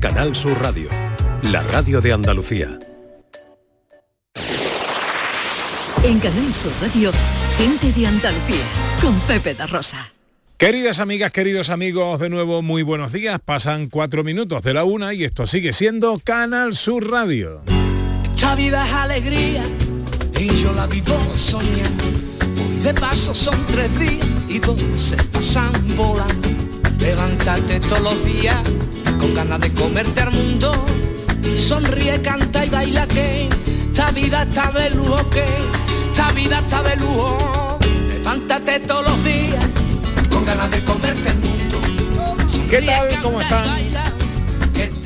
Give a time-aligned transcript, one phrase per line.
[0.00, 0.88] Canal Sur Radio,
[1.42, 2.78] la radio de Andalucía.
[6.04, 7.10] En Canal Sur Radio,
[7.58, 8.64] gente de Andalucía,
[9.02, 10.12] con Pepe da Rosa.
[10.56, 13.40] Queridas amigas, queridos amigos, de nuevo muy buenos días.
[13.44, 17.62] Pasan cuatro minutos de la una y esto sigue siendo Canal Sur Radio.
[18.36, 19.64] Esta vida es alegría
[20.38, 22.04] y yo la vivo soñando.
[22.68, 26.48] Hoy de paso son tres días y dos se pasan volando.
[27.00, 28.56] Levántate todos los días
[29.26, 30.72] con ganas de comerte al mundo.
[31.56, 33.48] Sonríe, canta y baila que
[33.88, 35.44] esta vida está de lujo que
[36.10, 37.78] esta vida está de lujo.
[38.08, 39.66] Levántate todos los días
[40.30, 41.80] con ganas de comerte el mundo.
[42.70, 43.08] ¿Qué tal?
[43.22, 43.66] ¿Cómo están?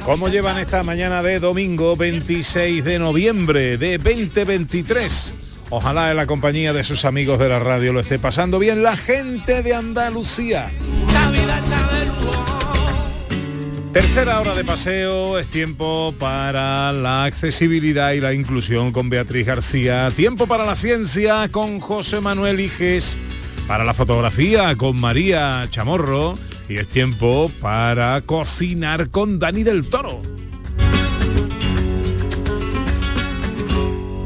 [0.05, 5.35] ¿Cómo llevan esta mañana de domingo 26 de noviembre de 2023?
[5.71, 8.97] Ojalá en la compañía de sus amigos de la radio lo esté pasando bien la
[8.97, 10.71] gente de Andalucía.
[13.93, 20.13] Tercera hora de paseo, es tiempo para la accesibilidad y la inclusión con Beatriz García,
[20.15, 23.19] tiempo para la ciencia con José Manuel Iges,
[23.67, 26.35] para la fotografía con María Chamorro
[26.69, 30.23] y es tiempo para cocinar con Dani del Toro.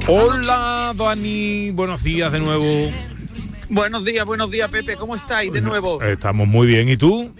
[0.06, 2.92] Hola Dani, buenos días de nuevo.
[3.70, 6.02] Buenos días, buenos días Pepe, ¿cómo estáis de nuevo?
[6.02, 7.32] Estamos muy bien, ¿y tú?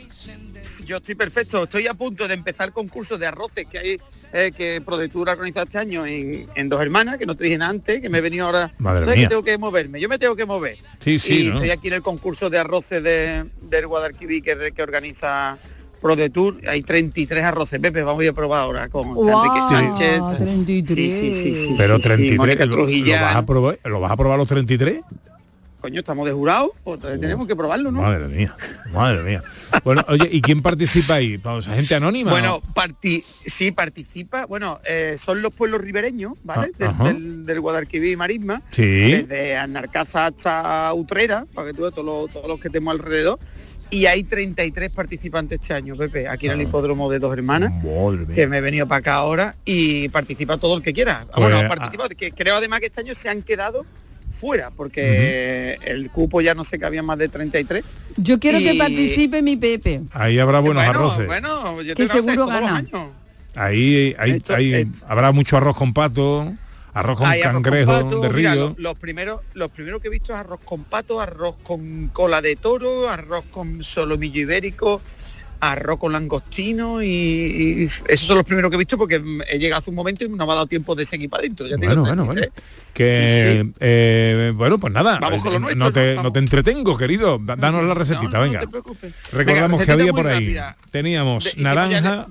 [0.84, 4.00] Yo estoy perfecto, estoy a punto de empezar concursos de arroces que hay
[4.32, 7.56] eh, que ProDetour ha organizado este año en, en, Dos Hermanas, que no te dije
[7.56, 8.72] nada antes, que me he venido ahora.
[8.78, 9.26] Madre ¿Sabes mía.
[9.26, 10.00] que tengo que moverme?
[10.00, 10.78] Yo me tengo que mover.
[10.98, 11.54] Sí, sí, y ¿no?
[11.54, 15.56] estoy aquí en el concurso de arroces de, del Guadalquivir que, que organiza
[16.04, 16.60] ProDetour.
[16.68, 20.20] Hay 33 arroces, Pepe, vamos a probar ahora con Enrique Guau, Sánchez.
[20.38, 20.94] 33.
[20.94, 21.74] Sí, sí, sí, sí.
[21.78, 22.76] Pero sí, sí, 33, Mónica ¿lo,
[23.22, 25.00] vas a probar, ¿lo vas a probar los 33?
[25.84, 28.00] Coño, estamos de jurado, pues entonces tenemos que probarlo, ¿no?
[28.00, 28.56] Madre mía,
[28.90, 29.42] madre mía.
[29.84, 31.36] Bueno, oye, ¿y quién participa ahí?
[31.36, 32.30] Vamos, ¿Gente anónima?
[32.30, 36.72] Bueno, parti sí, participa, bueno, eh, son los pueblos ribereños, ¿vale?
[36.80, 38.82] Ah, del, del, del Guadalquivir y Marisma, Sí.
[38.82, 43.38] desde Anarcaza hasta Utrera, para que tú veas todos los, todos los que tenemos alrededor.
[43.90, 46.62] Y hay 33 participantes este año, Pepe, aquí en el Ah.
[46.62, 47.74] hipódromo de Dos Hermanas,
[48.34, 51.26] que me he venido para acá ahora y participa todo el que quiera.
[51.34, 53.84] Pues, bueno, participa, que creo además que este año se han quedado
[54.34, 57.84] fuera, porque el cupo ya no sé que había más de 33.
[58.16, 60.02] Yo quiero que participe mi Pepe.
[60.12, 61.26] Ahí habrá buenos bueno, arroces.
[61.26, 62.76] Bueno, yo Que seguro gana.
[62.76, 63.08] años.
[63.54, 66.52] Ahí, ahí, Esto- ahí esto- habrá mucho arroz con pato,
[66.92, 68.68] arroz con Hay arroz con cangrejo pato, de mira, río.
[68.70, 72.42] lo- los primeros los primeros que he visto es arroz con pato arroz con cola
[72.42, 75.00] de toro arroz con solomillo ibérico
[75.72, 79.80] arroz con langostino y, y esos son los primeros que he visto porque he llegado
[79.80, 81.92] hace un momento y no me ha dado tiempo de seguir para adentro ya Bueno,
[81.92, 82.40] digo, bueno, bueno.
[82.42, 82.90] 33.
[82.94, 83.72] Que, Sí, sí.
[83.80, 86.32] eh, bueno, pues nada, Vamos con lo eh, nuestro, no, te, ¿no?
[86.32, 87.38] te entretengo, querido.
[87.42, 88.58] Da- Danos la recetita, No, no, venga.
[88.60, 89.14] no te preocupes.
[89.32, 90.34] Recordamos Venga, que había por ahí.
[90.44, 90.76] rápida.
[90.90, 92.26] Teníamos De- naranja,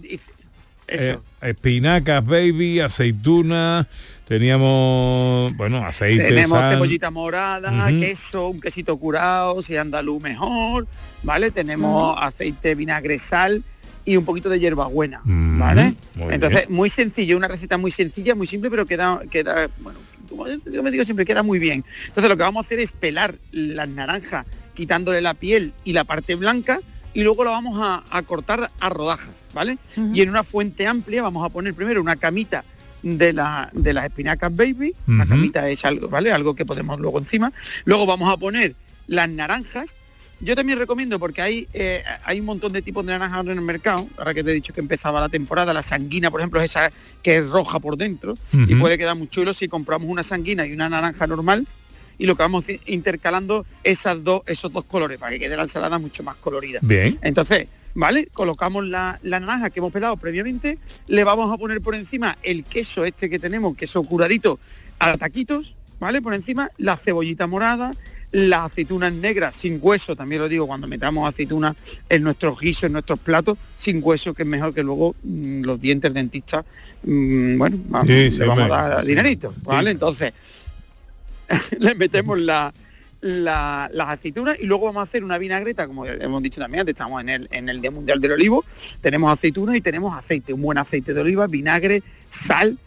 [0.87, 3.87] eh, espinacas, baby, aceituna,
[4.33, 6.73] teníamos, bueno, aceite, Tenemos sal.
[6.73, 10.87] cebollita morada, queso, un quesito curado, si andaluz mejor,
[11.21, 11.51] ¿vale?
[11.51, 13.63] Tenemos aceite, vinagre, sal
[14.05, 15.95] y un poquito de hierbabuena, Mm, ¿vale?
[16.15, 16.75] muy Entonces, bien.
[16.75, 20.89] muy sencillo, una receta muy sencilla, muy simple, pero queda, queda, bueno, como yo me
[20.89, 21.85] digo siempre, queda muy bien.
[22.07, 26.05] Entonces lo que vamos a hacer es pelar las naranjas, quitándole la piel y la
[26.05, 26.79] parte blanca,
[27.13, 29.77] y luego la vamos a, a cortar a rodajas, ¿vale?
[30.11, 32.65] Y en una fuente amplia vamos a poner primero una camita
[33.03, 35.29] de, la, de las espinacas baby, una Ujú.
[35.29, 36.31] camita hecha algo, ¿vale?
[36.31, 37.51] Algo que podemos luego encima.
[37.85, 38.73] Luego vamos a poner
[39.07, 39.95] las naranjas.
[40.39, 43.61] Yo también recomiendo, porque hay, eh, hay un montón de tipos de naranjas en el
[43.61, 46.71] mercado, ahora que te he dicho que empezaba la temporada, la sanguina, por ejemplo, es
[46.71, 48.35] esa que es roja por dentro,
[48.67, 51.65] y puede quedar muy chulo si compramos una sanguina y una naranja normal,
[52.17, 55.97] y lo que vamos intercalando esas dos, esos dos colores, para que quede la ensalada
[55.97, 56.79] mucho más colorida.
[56.81, 57.17] Bien.
[57.21, 58.27] Entonces, ¿vale?
[58.33, 60.77] Colocamos la, la naranja que hemos pelado previamente,
[61.07, 64.59] le vamos a poner por encima el queso este que tenemos, queso curadito,
[64.99, 66.21] a taquitos, ¿vale?
[66.21, 67.93] Por encima la cebollita morada,
[68.31, 71.75] las aceitunas negras sin hueso, también lo digo, cuando metamos aceitunas
[72.09, 75.79] en nuestros guisos, en nuestros platos, sin hueso, que es mejor que luego mm, los
[75.79, 76.65] dientes dentistas,
[77.03, 79.91] mm, bueno, vamos, Sí, le vamos a dar dinerito, ¿vale?
[79.91, 79.93] Sí.
[79.93, 80.33] Entonces,
[81.79, 82.73] le metemos la,
[83.23, 86.93] la- las aceitunas y luego vamos a hacer una vinagreta, como hemos dicho también antes,
[86.93, 88.65] estamos en el, en el Día Mundial del Olivo,
[89.01, 92.77] tenemos aceitunas y tenemos aceite, un buen aceite de oliva, vinagre, sal,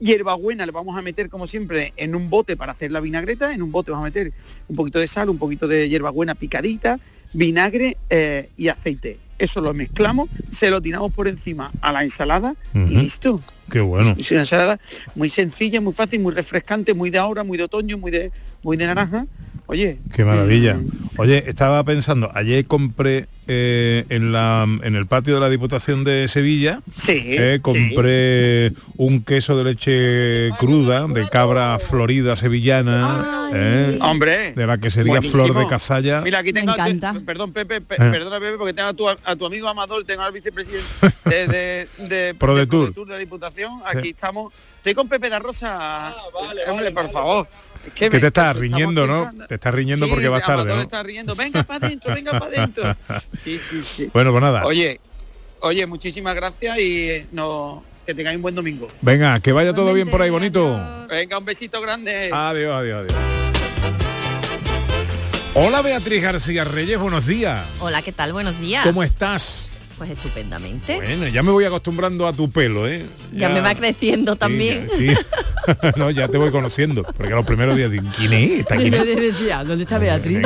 [0.00, 3.62] hierbabuena le vamos a meter como siempre en un bote para hacer la vinagreta, en
[3.62, 4.32] un bote vamos a meter
[4.68, 6.98] un poquito de sal, un poquito de hierbabuena picadita,
[7.32, 9.18] vinagre eh, y aceite.
[9.38, 13.40] Eso lo mezclamos, se lo tiramos por encima a la ensalada y listo.
[13.70, 14.14] Qué bueno.
[14.18, 14.78] Es una ensalada
[15.16, 18.30] muy sencilla, muy fácil, muy refrescante, muy de ahora, muy de otoño, muy de
[18.62, 19.26] muy de naranja.
[19.66, 19.98] Oye.
[20.14, 20.74] Qué maravilla.
[20.74, 20.88] mm,
[21.18, 26.28] Oye, estaba pensando, ayer compré eh, en, la, en el patio de la Diputación de
[26.28, 27.60] Sevilla, Sí, eh, sí.
[27.60, 34.52] compré un queso de leche cruda de cabra florida sevillana, eh, Hombre.
[34.52, 35.44] de la que sería buenísimo.
[35.46, 36.20] flor de casalla.
[36.22, 36.72] Mira, aquí tengo,
[37.12, 38.10] Me perdón Pepe, pe- Eh.
[38.10, 40.84] perdona Pepe, porque tengo a tu, a tu amigo Amador, tengo al vicepresidente
[41.24, 42.94] de, de, de, Prodetour.
[42.94, 44.52] de la Diputación, aquí estamos.
[44.76, 46.14] Estoy con Pepe da Rosa.
[46.68, 47.48] Hombre, por favor.
[47.86, 49.32] Es Que me- te estás riñendo, ¿no?
[49.48, 50.82] Te estás riñendo Sí, porque vas tarde, ¿no?
[50.82, 51.34] está riendo.
[51.34, 52.96] Venga para adentro, venga para adentro.
[53.42, 54.10] Sí, sí, sí.
[54.12, 54.64] Bueno, pues nada.
[54.64, 55.00] Oye,
[55.60, 58.88] oye, muchísimas gracias y eh, no, que tengáis un buen domingo.
[59.00, 60.80] Venga, que vaya todo bien por ahí, bonito.
[61.08, 62.30] Venga, un besito grande.
[62.32, 63.24] Adiós, adiós, adiós.
[65.56, 67.64] Hola Beatriz García Reyes, buenos días.
[67.78, 68.32] Hola, ¿qué tal?
[68.32, 68.84] Buenos días.
[68.84, 69.70] ¿Cómo estás?
[69.96, 70.96] Pues estupendamente.
[70.96, 73.06] Bueno, ya me voy acostumbrando a tu pelo, ¿eh?
[73.32, 74.86] ya, me va creciendo Sí, también.
[74.88, 75.14] ya- Sí,
[75.96, 78.74] no, ya te voy conociendo, porque los primeros días digo, ¿quién es esta?
[78.76, 79.16] Y ¿Quién me es?
[79.16, 80.42] decía, ¿dónde está Beatriz?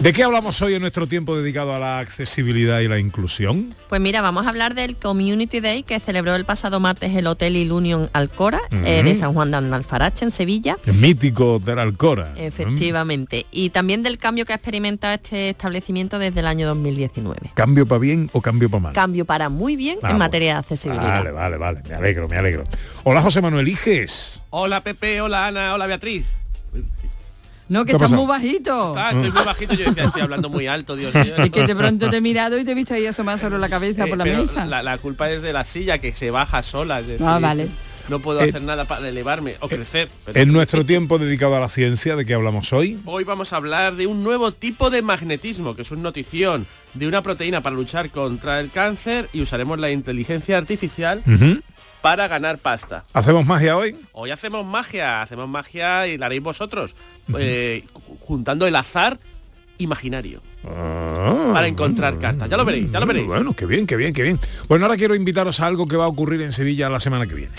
[0.00, 3.74] ¿De qué hablamos hoy en nuestro tiempo dedicado a la accesibilidad y la inclusión?
[3.88, 7.56] Pues mira, vamos a hablar del Community Day que celebró el pasado martes el Hotel
[7.56, 9.14] Ilunion Alcora eh, de.
[9.16, 10.76] San Juan de Alfarache en Sevilla.
[10.84, 12.34] El mítico de la Alcora.
[12.36, 13.46] Efectivamente.
[13.50, 17.52] Y también del cambio que ha experimentado este establecimiento desde el año 2019.
[17.54, 18.92] ¿Cambio para bien o cambio para mal?
[18.94, 21.18] Cambio para muy bien Ah, en materia de accesibilidad.
[21.18, 21.82] Vale, vale, vale.
[21.88, 22.64] Me alegro, me alegro.
[23.04, 24.42] Hola José Manuel Iges.
[24.50, 26.26] Hola Pepe, hola Ana, hola Beatriz.
[27.68, 28.94] No, ¿Qué que estás muy bajito.
[28.96, 31.34] Ah, estoy muy bajito, yo decía, estoy hablando muy alto, Dios mío.
[31.36, 33.68] Es que de pronto te he mirado y te he visto ahí asomar sobre la
[33.68, 34.64] cabeza Eh, por la mesa.
[34.66, 37.00] La, la culpa es de la silla que se baja sola.
[37.00, 37.68] es decir, Ah, vale.
[38.08, 40.08] No puedo Eh, hacer nada para elevarme o crecer.
[40.24, 43.00] pero- En nuestro tiempo dedicado a la ciencia, ¿de qué hablamos hoy?
[43.04, 47.08] Hoy vamos a hablar de un nuevo tipo de magnetismo, que es una notición de
[47.08, 51.22] una proteína para luchar contra el cáncer y usaremos la inteligencia artificial
[52.00, 53.04] para ganar pasta.
[53.12, 53.96] ¿Hacemos magia hoy?
[54.12, 56.94] Hoy hacemos magia, hacemos magia y la haréis vosotros,
[57.38, 59.18] eh, ju- juntando el azar
[59.78, 60.42] imaginario.
[60.66, 62.48] Para encontrar cartas.
[62.48, 63.26] Ya lo veréis, ya lo veréis.
[63.26, 64.38] Bueno, qué bien, qué bien, qué bien.
[64.68, 67.34] Bueno, ahora quiero invitaros a algo que va a ocurrir en Sevilla la semana que
[67.34, 67.54] viene.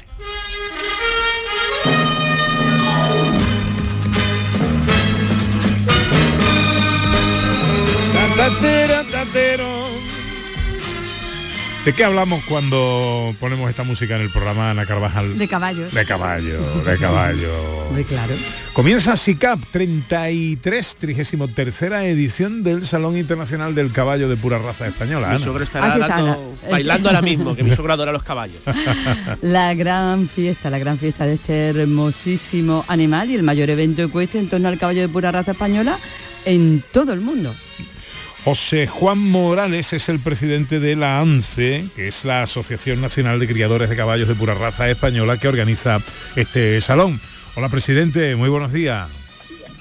[9.12, 9.87] Tatero.
[11.88, 15.38] ¿De qué hablamos cuando ponemos esta música en el programa Ana Carvajal?
[15.38, 15.94] De caballos.
[15.94, 17.88] De caballo, de caballo.
[17.94, 18.34] Muy claro.
[18.74, 25.30] Comienza SICAP 33, 33 edición del Salón Internacional del Caballo de pura raza española.
[25.30, 25.64] Mi Ana.
[25.64, 26.72] estará Así está, dando- Ana.
[26.72, 28.60] bailando ahora mismo, que mi suegro adora los caballos.
[29.42, 34.42] La gran fiesta, la gran fiesta de este hermosísimo animal y el mayor evento ecuestre
[34.42, 35.98] en torno al caballo de pura raza española
[36.44, 37.56] en todo el mundo.
[38.48, 43.48] José Juan Morales es el presidente de la ANCE, que es la Asociación Nacional de
[43.48, 46.00] Criadores de Caballos de pura raza española que organiza
[46.38, 47.20] este salón.
[47.56, 49.10] Hola presidente, muy buenos días.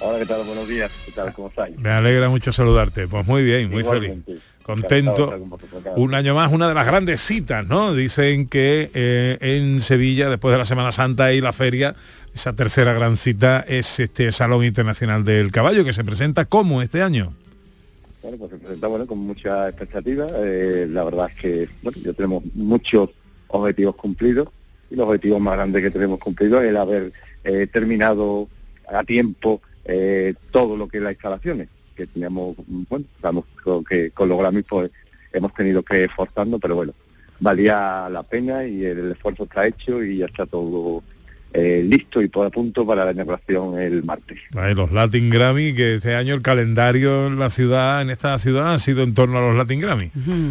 [0.01, 0.43] Hola, ¿qué tal?
[0.43, 0.91] Buenos días.
[1.05, 1.33] ¿Qué tal?
[1.33, 1.79] ¿Cómo estáis?
[1.79, 3.07] Me alegra mucho saludarte.
[3.07, 4.25] Pues muy bien, muy Igualmente.
[4.25, 4.43] feliz.
[4.65, 5.49] Contento.
[5.95, 7.95] Un año más, una de las grandes citas, ¿no?
[7.95, 11.95] Dicen que eh, en Sevilla, después de la Semana Santa y la feria,
[12.35, 17.01] esa tercera gran cita es este Salón Internacional del Caballo, que se presenta como este
[17.01, 17.33] año.
[18.27, 20.27] Bueno, pues se presenta bueno, con mucha expectativa.
[20.35, 23.11] Eh, la verdad es que bueno, ya tenemos muchos
[23.47, 24.49] objetivos cumplidos
[24.91, 27.13] y los objetivos más grandes que tenemos cumplidos es el haber
[27.45, 28.49] eh, terminado
[28.89, 34.11] a tiempo eh, todo lo que es las instalaciones que teníamos, bueno, estamos con, que
[34.11, 34.91] con los Grammys pues
[35.33, 36.95] hemos tenido que esforzarnos, pero bueno,
[37.39, 41.05] valía la pena y el esfuerzo está hecho y ya está todo
[41.59, 44.39] eh, listo y todo a punto para la inauguración el martes.
[44.55, 48.75] Ahí Los Latin Grammy, que este año el calendario en la ciudad, en esta ciudad,
[48.75, 50.11] ha sido en torno a los Latin Grammy.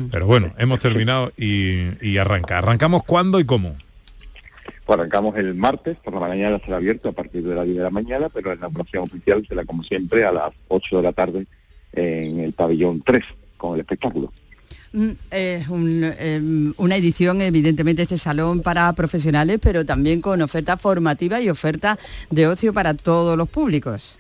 [0.10, 2.58] Pero bueno, hemos terminado y, y arranca.
[2.58, 3.76] ¿Arrancamos cuándo y cómo?
[4.84, 7.84] Pues arrancamos el martes, por la mañana será abierto a partir de las 10 de
[7.84, 11.46] la mañana, pero la inauguración oficial será como siempre a las 8 de la tarde
[11.94, 13.24] en el pabellón 3
[13.58, 14.32] con el espectáculo.
[14.96, 20.78] Mm, Es un, em, una edición, evidentemente, este salón para profesionales, pero también con oferta
[20.78, 22.00] formativa y oferta
[22.32, 24.18] de ocio para todos los públicos.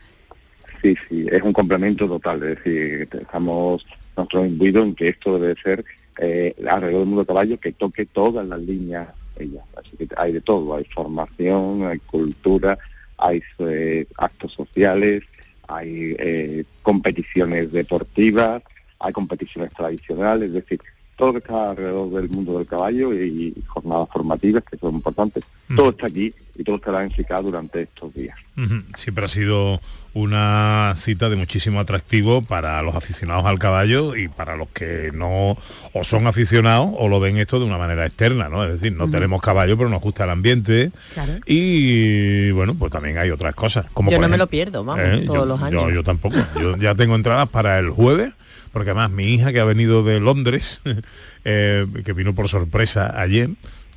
[0.81, 3.85] Sí, sí, es un complemento total, es decir, estamos
[4.17, 5.85] nosotros imbuidos en que esto debe ser
[6.19, 9.07] eh, alrededor del mundo caballo que toque todas las líneas
[9.39, 9.63] ellas.
[9.77, 12.77] Así que hay de todo, hay formación, hay cultura,
[13.17, 15.23] hay eh, actos sociales,
[15.69, 18.61] hay eh, competiciones deportivas,
[19.05, 20.79] hay competiciones tradicionales, es decir,
[21.15, 25.43] todo lo que está alrededor del mundo del caballo y jornadas formativas que son importantes.
[25.75, 28.37] Todo está aquí y todo estará en SICA durante estos días.
[28.57, 28.81] Ujú.
[28.95, 29.79] Siempre ha sido
[30.13, 35.57] una cita de muchísimo atractivo para los aficionados al caballo y para los que no
[35.93, 38.63] o son aficionados o lo ven esto de una manera externa, ¿no?
[38.65, 40.91] Es decir, no tenemos caballo, pero nos gusta el ambiente.
[41.13, 41.33] Claro.
[41.45, 43.85] Y bueno, pues también hay otras cosas.
[43.93, 45.93] Como Yo no me lo pierdo, vamos, Eh, todos yo, los yo- años.
[45.93, 46.35] Yo, tampoco.
[46.59, 48.33] Yo ya tengo entradas para el jueves,
[48.75, 50.81] porque además mi hija que ha venido de Londres,
[51.45, 53.51] eh, que vino por sorpresa ayer,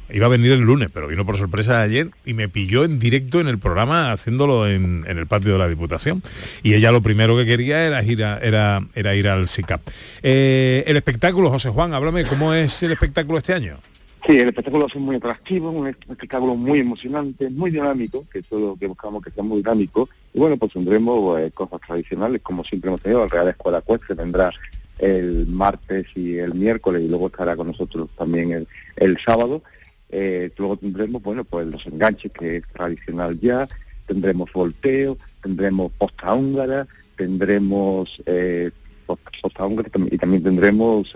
[0.08, 3.40] iba a venir el lunes, pero vino por sorpresa ayer y me pilló en directo
[3.40, 6.22] en el programa haciéndolo en, el patio de la Diputación.
[6.62, 9.80] Y ella lo primero que quería era ir, era, era ir al SICAP.
[10.22, 13.80] Eh, el espectáculo, José Juan, háblame, ¿cómo es el espectáculo este año?
[14.28, 18.60] Sí, el espectáculo es muy atractivo, un espectáculo muy emocionante, muy dinámico, que eso es
[18.62, 20.06] lo que buscamos que sea muy dinámico.
[20.34, 24.12] Y bueno, pues tendremos eh, cosas tradicionales, como siempre hemos tenido, la Real Escuela Cueste
[24.12, 24.50] vendrá
[24.98, 29.62] el martes y el miércoles y luego estará con nosotros también el, el sábado.
[30.10, 33.66] Eh, luego tendremos, bueno, pues los enganches, que es tradicional ya,
[34.06, 38.72] tendremos volteo, tendremos posta húngara, tendremos eh,
[39.06, 41.14] post- posta húngara y también tendremos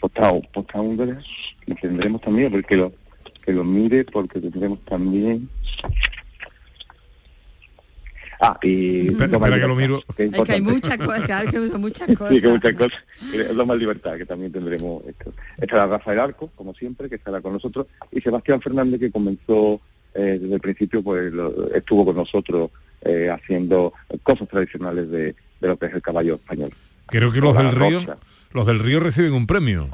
[0.00, 1.20] posta, posta húngara
[1.66, 2.92] y tendremos también, porque lo,
[3.44, 5.48] que lo mire, porque tendremos también...
[8.44, 9.14] Ah, y...
[9.14, 10.02] Que lo miro.
[10.16, 12.34] que es Es que hay muchas cosas, claro que son muchas cosas.
[12.34, 12.98] Sí, que muchas cosas.
[13.32, 15.32] Es lo más libertad, que también tendremos esto.
[15.58, 19.80] Estará Rafael Arco, como siempre, que estará con nosotros, y Sebastián Fernández, que comenzó
[20.14, 22.70] eh, desde el principio, pues lo- estuvo con nosotros
[23.02, 23.92] eh, haciendo
[24.24, 26.70] cosas tradicionales de, de lo que es el caballo español.
[27.06, 28.18] Creo que los del Río, rosa.
[28.52, 29.88] Los del Río reciben un premio.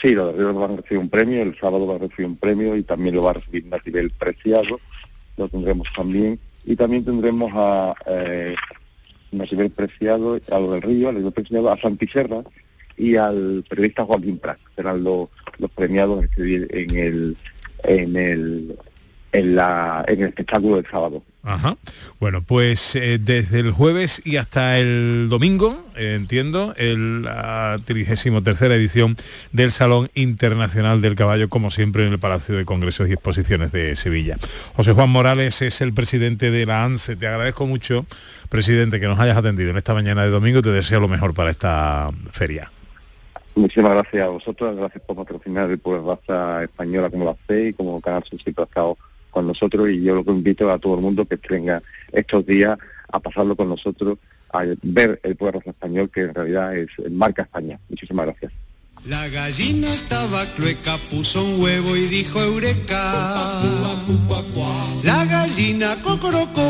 [0.00, 2.36] Sí, los de Río van a recibir un premio, el sábado va a recibir un
[2.36, 4.80] premio y también lo va a recibir Natibel Preciado,
[5.36, 6.38] lo tendremos también.
[6.64, 8.54] Y también tendremos a eh,
[9.30, 12.42] Natibel Preciado, a lo del Río, a Natibel Preciado, a Santi Serra
[12.96, 14.58] y al periodista Joaquín Prat.
[14.76, 17.36] Serán los, los premiados este en el,
[17.84, 18.78] en el
[19.32, 21.22] en la en el espectáculo del sábado.
[21.44, 21.76] Ajá.
[22.20, 28.62] Bueno, pues eh, desde el jueves y hasta el domingo, eh, entiendo, el, la 33
[28.62, 29.16] edición
[29.50, 33.96] del Salón Internacional del Caballo, como siempre en el Palacio de Congresos y Exposiciones de
[33.96, 34.36] Sevilla.
[34.76, 37.16] José Juan Morales es el presidente de la ANSE.
[37.16, 38.06] Te agradezco mucho,
[38.48, 40.62] presidente, que nos hayas atendido en esta mañana de domingo.
[40.62, 42.70] Te deseo lo mejor para esta feria.
[43.56, 47.72] Muchísimas gracias a vosotros, gracias por patrocinar el Pueblo Raza Española como la fe y
[47.74, 48.96] como Canal Sur ha estado
[49.32, 52.78] con nosotros y yo lo que invito a todo el mundo que venga estos días
[53.10, 54.18] a pasarlo con nosotros,
[54.52, 57.80] a ver el Pueblo Español que en realidad es marca España.
[57.88, 58.52] Muchísimas gracias.
[59.06, 63.96] La gallina estaba clueca, puso un huevo y dijo eureka.
[65.02, 66.62] La gallina cocorocó.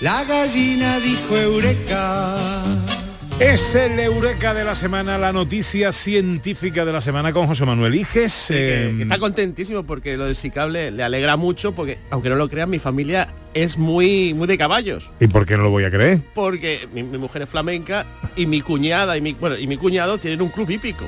[0.00, 2.97] La gallina dijo eureka.
[3.40, 7.94] Es el Eureka de la semana, la noticia científica de la semana con José Manuel
[7.94, 8.50] Iges.
[8.50, 12.48] eh, que está contentísimo porque lo del SICAble le alegra mucho porque, aunque no lo
[12.48, 15.12] crean, mi familia es muy, muy de caballos.
[15.20, 16.20] ¿Y por qué no lo voy a creer?
[16.34, 20.18] Porque mi, mi mujer es flamenca y mi cuñada y mi, bueno, y mi cuñado
[20.18, 21.04] tienen un club hípico.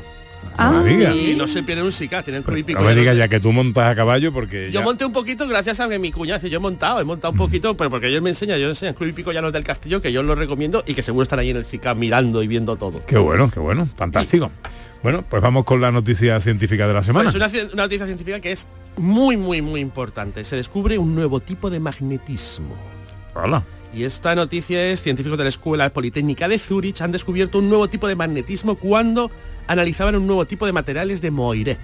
[0.57, 1.15] Ah, No.
[1.15, 2.81] Y no se pierden un SICA, tienen hípico.
[2.81, 5.13] No me Ya digas ya que tú montas a caballo porque Yo ya- monté un
[5.13, 8.09] poquito gracias a que mi cuñada yo he montado, he montado un poquito, pero porque
[8.09, 10.95] ellos me enseñan, yo enseño Club Hípico Llanos del Castillo, que yo lo recomiendo y
[10.95, 13.05] que seguro están ahí en el SICA mirando y viendo todo.
[13.07, 14.51] Qué bueno, qué bueno, fantástico.
[15.03, 17.31] Bueno, pues vamos con la noticia científica de la semana.
[17.33, 18.69] Pues una, una noticia científica que es
[18.99, 20.45] muy, muy, muy importante.
[20.45, 22.77] Se descubre un nuevo tipo de magnetismo.
[23.35, 23.63] Hola.
[23.95, 27.89] Y esta noticia es, científicos de la Escuela Politécnica de Zurich han descubierto un nuevo
[27.89, 29.31] tipo de magnetismo cuando
[29.73, 31.79] analizaban un nuevo tipo de materiales de Moiré.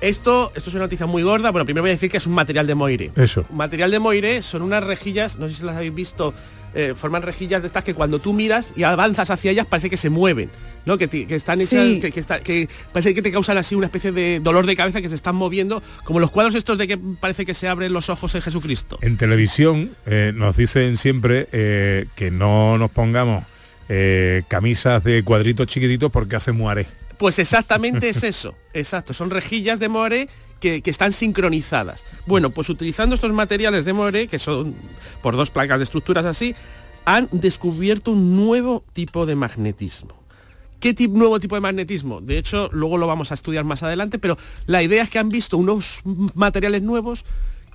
[0.00, 1.50] Esto, esto es una noticia muy gorda.
[1.52, 3.12] Bueno, primero voy a decir que es un material de Moiré.
[3.14, 3.44] Eso.
[3.52, 6.34] Material de Moiré son unas rejillas, no sé si las habéis visto,
[6.74, 9.96] eh, forman rejillas de estas que cuando tú miras y avanzas hacia ellas parece que
[9.96, 10.50] se mueven,
[10.86, 10.98] ¿no?
[10.98, 12.00] Que, están hechas, Sí.
[12.00, 15.00] que, que está- que parece que te causan así una especie de dolor de cabeza
[15.00, 18.08] que se están moviendo, como los cuadros estos de que parece que se abren los
[18.08, 18.98] ojos en Jesucristo.
[19.02, 23.44] En televisión eh, nos dicen siempre eh, que no nos pongamos
[23.88, 26.86] eh, camisas de cuadritos chiquititos porque hace muare.
[27.18, 30.28] Pues exactamente es eso, exacto, son rejillas de Moiré
[30.60, 32.04] que, que están sincronizadas.
[32.26, 34.74] Bueno, pues utilizando estos materiales de Moiré, que son
[35.22, 36.54] por dos placas de estructuras así,
[37.04, 40.20] han descubierto un nuevo tipo de magnetismo.
[40.80, 42.20] ¿Qué tip- nuevo tipo de magnetismo?
[42.20, 44.36] De hecho, luego lo vamos a estudiar más adelante, pero
[44.66, 46.00] la idea es que han visto unos
[46.34, 47.24] materiales nuevos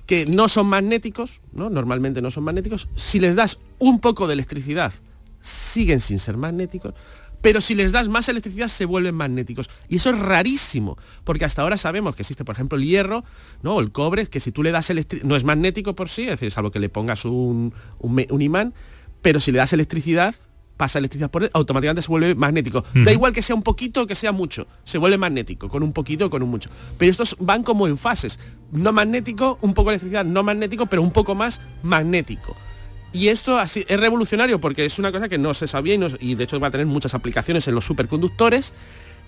[0.06, 1.68] que no son magnéticos, ¿no?
[1.70, 2.88] Normalmente no son magnéticos.
[2.96, 4.92] Si les das un poco de electricidad,
[5.40, 6.94] siguen sin ser magnéticos,
[7.40, 9.70] pero si les das más electricidad se vuelven magnéticos.
[9.88, 13.24] Y eso es rarísimo, porque hasta ahora sabemos que existe, por ejemplo, el hierro,
[13.62, 13.76] ¿no?
[13.76, 16.30] O el cobre, que si tú le das electricidad, no es magnético por sí, es
[16.30, 18.74] decir, salvo que le pongas un, un me- un imán,
[19.22, 20.34] pero si le das electricidad,
[20.76, 22.84] pasa electricidad por él, automáticamente se vuelve magnético.
[23.04, 25.92] Da igual que sea un poquito o que sea mucho, se vuelve magnético, con un
[25.92, 26.70] poquito o con un mucho.
[26.98, 28.38] Pero estos van como en fases.
[28.70, 32.56] No magnético, un poco de electricidad, no magnético, pero un poco más magnético.
[33.12, 36.34] Y esto así es revolucionario porque es una cosa que no se sabía y, y
[36.34, 38.74] de hecho va a tener muchas aplicaciones en los superconductores.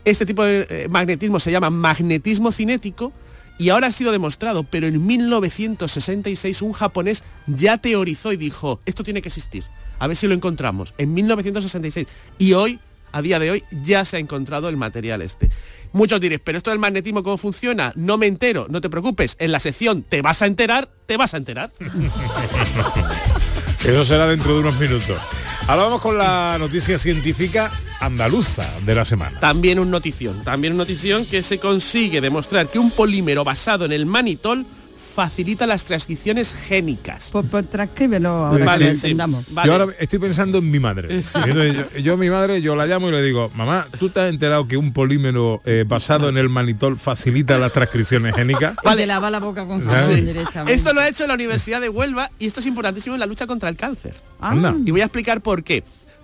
[0.05, 3.13] Este tipo de eh, magnetismo se llama magnetismo cinético
[3.59, 9.05] y ahora ha sido demostrado, pero en 1966 un japonés ya teorizó y dijo, esto
[9.05, 9.65] tiene que existir.
[9.99, 10.95] A ver si lo encontramos.
[10.97, 12.07] En 1966.
[12.39, 12.81] Y hoy,
[13.13, 15.51] a día de hoy, ya se ha encontrado el material este.
[15.93, 17.93] Muchos diréis, pero esto del magnetismo, ¿cómo funciona?
[17.97, 19.37] No me entero, no te preocupes.
[19.39, 21.71] En la sección te vas a enterar, te vas a enterar.
[23.85, 25.19] Eso será dentro de unos minutos.
[25.67, 27.71] Ahora vamos con la noticia científica
[28.01, 29.41] andaluza de la semana.
[29.41, 33.93] También un notición, también una notición que se consigue demostrar que un polímero basado en
[33.93, 34.67] el manitol
[35.11, 37.31] facilita las transcripciones génicas.
[37.33, 39.07] Pues, pues transcríbelo ahora Vale, que lo sí.
[39.07, 39.45] entendamos.
[39.53, 39.67] Vale.
[39.67, 41.09] Yo ahora estoy pensando en mi madre.
[41.35, 44.69] Entonces, yo, mi madre, yo la llamo y le digo, mamá, ¿tú te has enterado
[44.69, 48.77] que un polímero eh, basado en el manitol facilita las transcripciones génicas?
[49.01, 50.21] Te lava la boca con jabón sí.
[50.21, 50.75] directamente.
[50.75, 53.47] Esto lo ha hecho la Universidad de Huelva y esto es importantísimo en la lucha
[53.47, 54.15] contra el cáncer.
[54.41, 54.75] Ah, Anda.
[54.85, 55.83] Y voy a explicar por qué.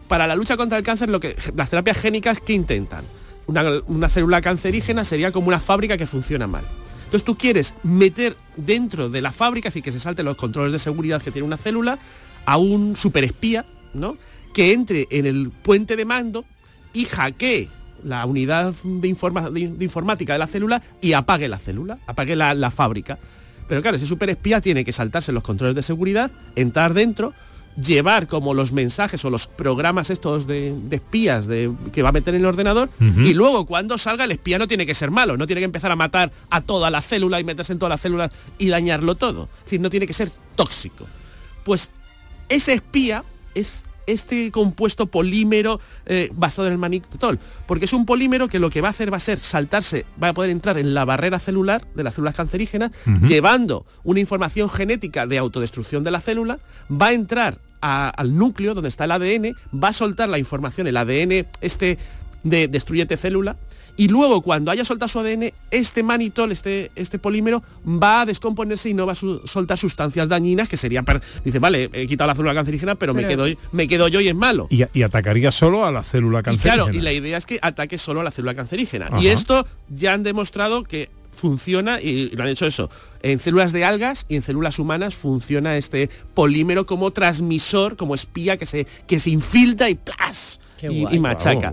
[0.09, 3.03] Para la lucha contra el cáncer, lo que las terapias génicas que intentan.
[3.47, 6.65] Una, una célula cancerígena sería como una fábrica que funciona mal.
[7.07, 10.73] Entonces tú quieres meter dentro de la fábrica, es decir, que se salten los controles
[10.73, 11.99] de seguridad que tiene una célula,
[12.45, 14.17] a un superespía, ¿no?
[14.55, 16.45] Que entre en el puente de mando
[16.93, 17.69] y hackee
[18.05, 23.19] la unidad de, informática de la célula y apague la célula, apague la fábrica.
[23.69, 27.33] Pero claro, ese superespía tiene que saltarse los controles de seguridad, entrar dentro,
[27.81, 32.13] llevar como los mensajes o los programas estos de, de espías de, que va a
[32.13, 35.37] meter en el ordenador y luego cuando salga el espía no tiene que ser malo,
[35.37, 38.01] no tiene que empezar a matar a toda la célula y meterse en todas las
[38.01, 39.49] células y dañarlo todo.
[39.59, 41.07] Es decir, no tiene que ser tóxico.
[41.65, 41.91] Pues
[42.49, 48.49] ese espía es este compuesto polímero eh, basado en el manitol, porque es un polímero
[48.49, 50.95] que lo que va a hacer va a ser saltarse, va a poder entrar en
[50.95, 52.93] la barrera celular de las células cancerígenas,
[53.23, 58.75] llevando una información genética de autodestrucción de la célula, va a entrar a- al núcleo
[58.75, 61.99] donde está el ADN, va a soltar la información, el ADN este
[62.43, 63.57] de destruyete célula,
[63.99, 68.91] y luego cuando haya soltado su ADN, este manitol, este, este polímero, va a descomponerse
[68.91, 71.23] y no va a su- soltar sustancias dañinas que serían para...
[71.45, 74.35] Dice, vale, he quitado la célula cancerígena, pero, me, quedo, me quedo yo y es
[74.35, 74.69] malo.
[74.71, 76.85] Y, y atacaría solo a la célula Y cancerígena.
[76.85, 79.07] claro, y la idea es que ataque solo a la célula cancerígena.
[79.07, 79.19] Ajá.
[79.21, 82.91] Y esto ya han demostrado que funciona y lo han hecho eso.
[83.23, 88.57] En células de algas y en células humanas funciona este polímero como transmisor, como espía
[88.57, 90.61] que se, que se infiltra y ¡plas!
[90.79, 91.17] Qué Y, guay.
[91.17, 91.73] y machaca.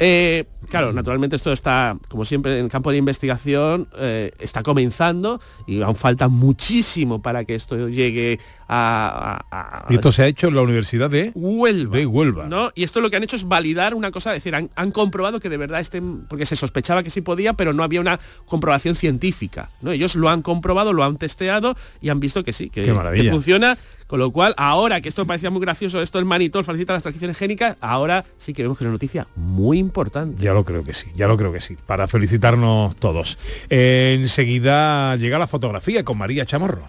[0.00, 5.40] Eh, claro, naturalmente esto está, como siempre, en el campo de investigación, eh, está comenzando
[5.66, 10.54] y aún falta muchísimo para que esto llegue a, a- esto se ha hecho en
[10.54, 11.32] la Universidad de...
[11.34, 11.96] Huelva.
[11.98, 12.46] De Huelva.
[12.46, 12.70] ¿no?
[12.74, 15.40] Y esto lo que han hecho es validar una cosa, es decir, han, han comprobado
[15.40, 18.94] que de verdad estén, porque se sospechaba que sí podía, pero no había una comprobación
[18.94, 19.70] científica.
[19.80, 19.90] ¿no?
[19.90, 22.94] Ellos lo han comprobado, lo han testeado y han visto que sí, que,
[23.30, 23.76] funciona.
[24.06, 27.36] Con lo cual, ahora que esto parecía muy gracioso, esto el manitol facilita las transcripciones
[27.36, 30.42] génicas, ahora sí que vemos que es una noticia muy importante.
[30.42, 31.76] Ya lo creo que sí, ya lo creo que sí.
[31.86, 33.38] Para felicitarnos todos.
[33.68, 36.84] Eh, enseguida llega la fotografía con María Chamorro.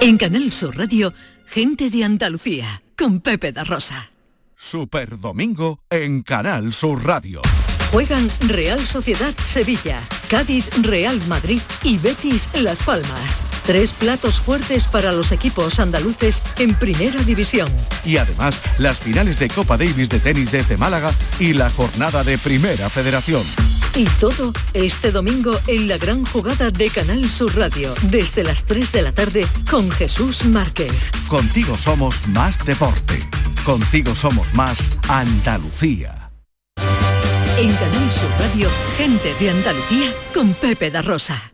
[0.00, 1.14] En Canal Sur Radio,
[1.46, 4.10] gente de Andalucía, con Pepe da Rosa.
[4.56, 7.40] Super Domingo en Canal Sur Radio.
[7.92, 10.00] Juegan Real Sociedad Sevilla,
[10.30, 13.42] Cádiz Real Madrid y Betis Las Palmas.
[13.66, 17.68] Tres platos fuertes para los equipos andaluces en Primera División.
[18.02, 22.38] Y además las finales de Copa Davis de tenis desde Málaga y la jornada de
[22.38, 23.42] Primera Federación.
[23.94, 28.90] Y todo este domingo en la gran jugada de Canal Sur Radio, desde las 3
[28.90, 31.10] de la tarde con Jesús Márquez.
[31.28, 33.22] Contigo somos más deporte.
[33.66, 36.22] Contigo somos más Andalucía.
[37.58, 41.52] En Canal Sur Radio, gente de Andalucía con Pepe da Rosa.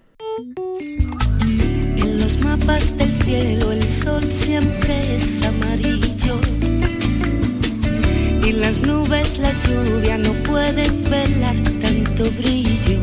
[1.96, 6.40] En los mapas del cielo el sol siempre es amarillo.
[8.44, 13.00] Y las nubes, la lluvia no pueden velar tanto brillo.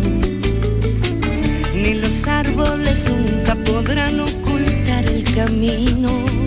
[1.76, 6.45] Ni los árboles nunca podrán ocultar el camino.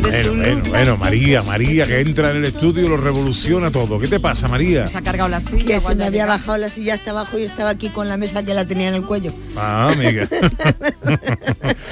[0.00, 3.98] Bueno, bueno, bueno, María, María, que entra en el estudio y lo revoluciona todo.
[3.98, 4.86] ¿Qué te pasa, María?
[4.86, 5.64] Se ha cargado la silla.
[5.66, 6.38] Que se cuando me ha había llegado.
[6.38, 8.94] bajado la silla hasta abajo y estaba aquí con la mesa que la tenía en
[8.94, 9.32] el cuello.
[9.56, 10.26] Ah, amiga.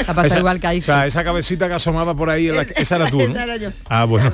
[0.00, 0.78] Ha pasado Esa- igual que ahí.
[0.80, 3.24] O sea, esa cabecita que asomaba por ahí, en la- esa era tú, ¿no?
[3.24, 3.70] Esa era yo.
[3.88, 4.32] Ah, bueno.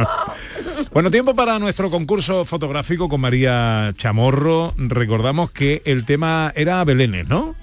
[0.92, 4.72] bueno, tiempo para nuestro concurso fotográfico con María Chamorro.
[4.76, 7.54] Recordamos que el tema era Belénes, ¿no?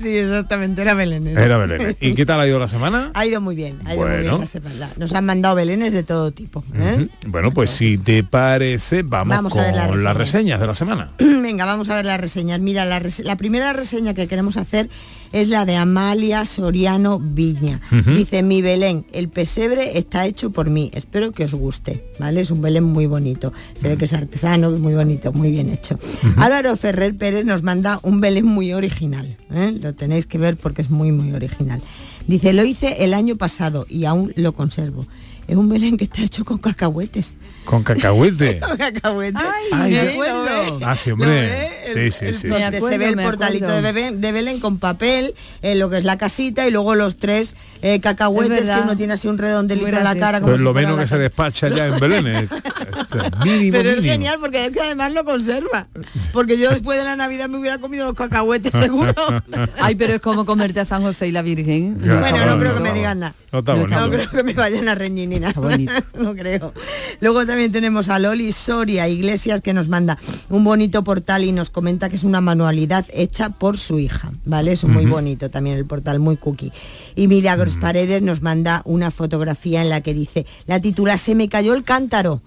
[0.00, 1.36] Sí, exactamente, era Belénes.
[1.36, 1.96] Era Belén.
[2.00, 3.10] ¿Y qué tal ha ido la semana?
[3.14, 4.22] Ha ido muy bien, ha ido muy Bueno.
[4.22, 4.88] bien la semana.
[4.96, 6.64] Nos han mandado Belénes de todo tipo.
[6.74, 7.08] ¿eh?
[7.26, 10.16] Bueno, pues si te parece, vamos, con las las reseñas.
[10.16, 11.10] reseñas de la semana.
[11.18, 12.58] Venga, vamos a ver las reseñas.
[12.60, 14.88] Mira, la, rese- la primera reseña que queremos hacer
[15.32, 17.80] es la de Amalia Soriano Viña.
[18.16, 20.90] Dice, mi Belén, el pesebre está hecho por mí.
[20.94, 22.40] Espero que os guste, ¿vale?
[22.42, 23.52] Es un Belén muy bonito.
[23.80, 25.98] Se ve que es artesano, muy bonito, muy bien hecho.
[26.36, 29.36] Álvaro Ferrer Pérez nos manda un Belén muy original.
[29.52, 29.74] ¿eh?
[29.80, 31.80] Lo tenéis que ver porque es muy, muy original.
[32.26, 35.06] Dice, lo hice el año pasado y aún lo conservo.
[35.48, 37.34] Es un Belén que está hecho con cacahuetes.
[37.64, 38.60] Con cacahuete.
[38.66, 39.42] Con cacahuetes.
[39.72, 40.10] Ay, ¿Eh?
[40.12, 40.82] qué- ¿Lo ves?
[40.86, 41.50] Ah, sí, hombre.
[41.94, 42.48] Sí, sí, sí.
[42.48, 46.04] Donde se ve el portalito de, Belén, de Belén con papel, eh, lo que es
[46.04, 50.04] la casita y luego los tres eh, cacahuetes que uno tiene así un redondelito en
[50.04, 50.40] la cara.
[50.40, 53.90] como Pues si lo menos que se despacha ya en Belén es es mínimo, Pero
[53.90, 54.12] es mínimo.
[54.12, 55.86] genial porque es que además lo conserva.
[56.32, 59.14] Porque yo después de la Navidad me hubiera comido los cacahuetes seguro.
[59.80, 61.98] Ay, pero es como comerte a San José y la Virgen.
[62.02, 63.34] Ya, Bueno, no creo que me digan nada.
[63.52, 64.00] No está bonito.
[64.00, 65.54] No creo que me vayan a reñir ni nada.
[66.18, 66.72] no creo.
[67.20, 71.70] Luego también tenemos a Loli Soria Iglesias que nos manda un bonito portal y nos
[71.70, 74.32] comenta que es una manualidad hecha por su hija.
[74.44, 74.72] ¿Vale?
[74.72, 75.14] Es muy Ujú.
[75.14, 76.72] bonito también el portal, muy cookie.
[77.16, 81.48] Y Milagros Paredes nos manda una fotografía en la que dice, la titula Se me
[81.48, 82.40] cayó el cántaro.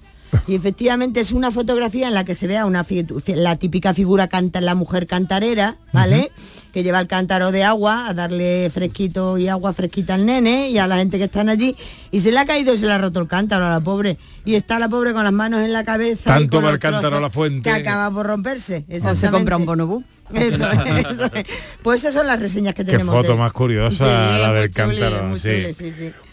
[0.47, 2.85] Y efectivamente es una fotografía en la que se vea una
[3.27, 6.31] la típica figura canta la mujer cantarera, ¿vale?
[6.73, 10.77] Que lleva el cántaro de agua a darle fresquito y agua fresquita al nene y
[10.77, 11.75] a la gente que están allí.
[12.11, 14.17] Y se le ha caído y se le ha roto el cántaro a la pobre.
[14.45, 16.23] Y está la pobre con las manos en la cabeza.
[16.25, 17.61] Tanto va los el cántaro trozos a la fuente.
[17.63, 18.85] Que acaba por romperse.
[19.03, 20.03] O se compra un bonobú.
[20.33, 21.45] Eso es, eso es.
[21.83, 23.13] Pues esas son las reseñas que Qué tenemos.
[23.15, 25.37] foto de- más curiosa Sí, la del cántaro.
[25.37, 25.67] sí.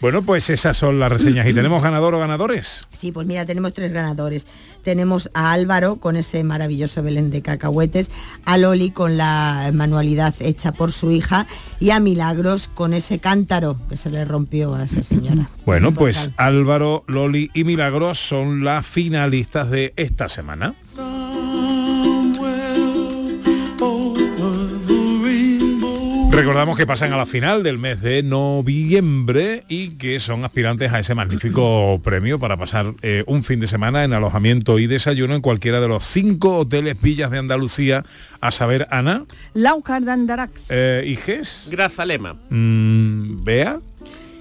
[0.01, 1.47] Bueno, pues esas son las reseñas.
[1.47, 2.87] ¿Y tenemos ganador o ganadores?
[2.97, 4.47] Sí, pues mira, tenemos tres ganadores.
[4.83, 8.11] Tenemos a Álvaro con ese maravilloso Belén de cacahuetes,
[8.45, 11.45] a Loli con la manualidad hecha por su hija
[11.79, 15.47] y a Milagros con ese cántaro que se le rompió a esa señora.
[15.65, 20.75] Bueno, pues Álvaro, Loli y Milagros son las finalistas de esta semana.
[26.35, 30.99] Recordamos que pasan a la final del mes de noviembre y que son aspirantes a
[30.99, 35.41] ese magnífico premio para pasar eh, un fin de semana en alojamiento y desayuno en
[35.41, 38.03] cualquiera de los cinco hoteles villas de Andalucía,
[38.41, 40.65] a saber, Ana, Laucar d'Andarax.
[40.69, 42.33] eh, Iges, Grazalema.
[42.49, 43.79] mm, Bea,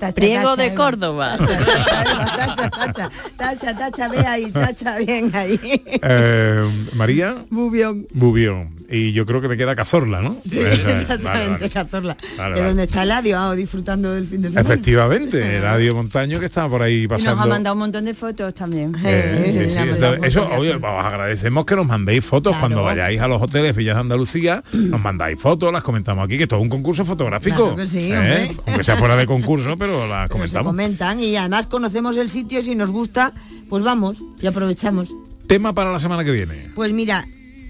[0.03, 0.75] Tacha, Priego tacha, de Eva.
[0.77, 1.39] Córdoba.
[1.39, 5.61] Tacha, tacha, tacha, tacha, ve ahí, tacha bien ahí.
[6.03, 8.09] eh, María, Bubión.
[8.13, 8.83] Bubión.
[8.91, 10.37] Y yo creo que me queda Cazorla, ¿no?
[10.47, 11.71] Sí, exactamente, Vale, vale.
[11.71, 12.17] Cazorla.
[12.37, 14.69] Vale, de donde está Eladio, ah, disfrutando del fin de semana.
[14.69, 17.47] Efectivamente, Eladio Montaño que estaba por ahí Y nos ha pasando.
[17.49, 18.95] mandado un montón de fotos también.
[19.03, 23.29] Eh, sí, sí, Mira, eso, oye, os agradecemos que nos mandéis fotos cuando vayáis a
[23.29, 26.69] los hoteles Villas de Andalucía, nos mandáis fotos, las comentamos aquí, que esto es un
[26.69, 27.57] concurso fotográfico.
[27.75, 28.55] Claro que sí, ¿eh?
[28.67, 30.71] Aunque sea fuera de concurso, pero las Pero se comentamos.
[30.71, 33.33] comentan y además conocemos el sitio y si nos gusta,
[33.69, 35.15] pues vamos y aprovechamos.
[35.47, 36.71] Tema para la semana que viene.
[36.75, 37.27] Pues mira,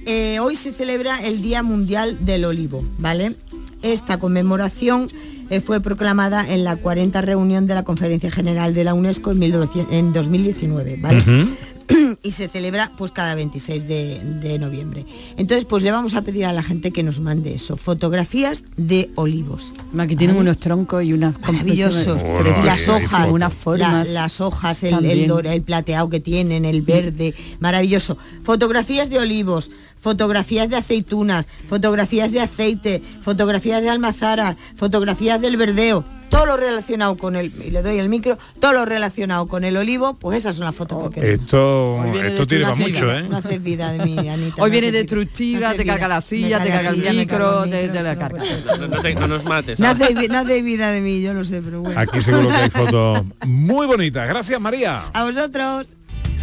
[0.06, 3.36] eh, hoy se celebra el Día Mundial del Olivo, ¿vale?
[3.82, 5.08] Esta conmemoración
[5.50, 9.38] eh, fue proclamada en la 40 reunión de la Conferencia General de la UNESCO en,
[9.38, 11.24] 1900 en 2019, ¿vale?
[12.22, 15.04] Y se celebra pues cada 26 de, de noviembre.
[15.36, 19.10] Entonces pues le vamos a pedir a la gente que nos mande eso, fotografías de
[19.14, 19.72] olivos.
[19.98, 22.20] Aquí tienen unos troncos y unas maravillosos.
[22.62, 26.64] Y las hojas unas formas la- las hojas el, el, dora- el plateado que tienen
[26.64, 28.16] el verde maravilloso.
[28.44, 36.04] Fotografías de olivos fotografías de aceitunas fotografías de aceite fotografías de almazara fotografías del verdeo
[36.32, 39.76] todo lo relacionado con el y le doy el micro todo lo relacionado con el
[39.76, 43.28] olivo pues esas son las fotos que queremos Esto, esto tiene para mucho, vida, ¿eh?
[43.28, 44.62] No haces vida de mí, Anita.
[44.62, 47.82] Hoy no viene destructiva, No te carga la silla, te carga el micro, el te,
[47.82, 48.44] micro, te la no carga.
[49.20, 49.78] No, nos mates.
[49.78, 52.00] No haces vida de mí, yo lo sé, pero bueno.
[52.00, 54.26] Aquí seguro que hay fotos muy bonitas.
[54.26, 55.10] Gracias, María.
[55.12, 55.96] A vosotros.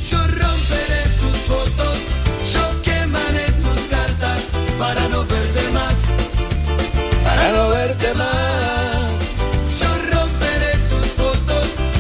[0.08, 1.98] Yo romperé tus fotos,
[2.54, 4.46] yo quemaré tus cartas
[4.78, 5.96] para no verte más,
[7.24, 8.59] para no verte más.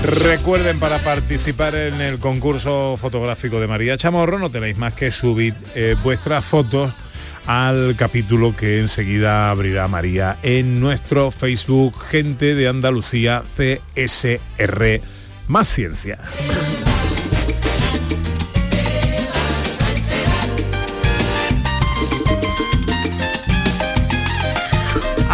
[0.09, 5.53] Recuerden para participar en el concurso fotográfico de María Chamorro, no tenéis más que subir
[5.75, 6.91] eh, vuestras fotos
[7.45, 15.01] al capítulo que enseguida abrirá María en nuestro Facebook Gente de Andalucía CSR
[15.47, 16.17] Más Ciencia.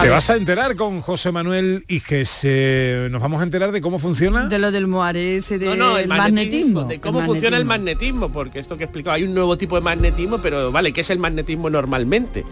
[0.01, 3.81] Te vas a enterar con José Manuel y que se, nos vamos a enterar de
[3.81, 4.45] cómo funciona.
[4.47, 6.81] De lo del moare ese de No, no, el magnetismo.
[6.81, 8.19] magnetismo, de cómo El funciona el magnetismo.
[8.19, 11.01] magnetismo, porque esto que he explicado, hay un nuevo tipo de magnetismo, pero vale, ¿qué
[11.01, 12.43] es el magnetismo normalmente?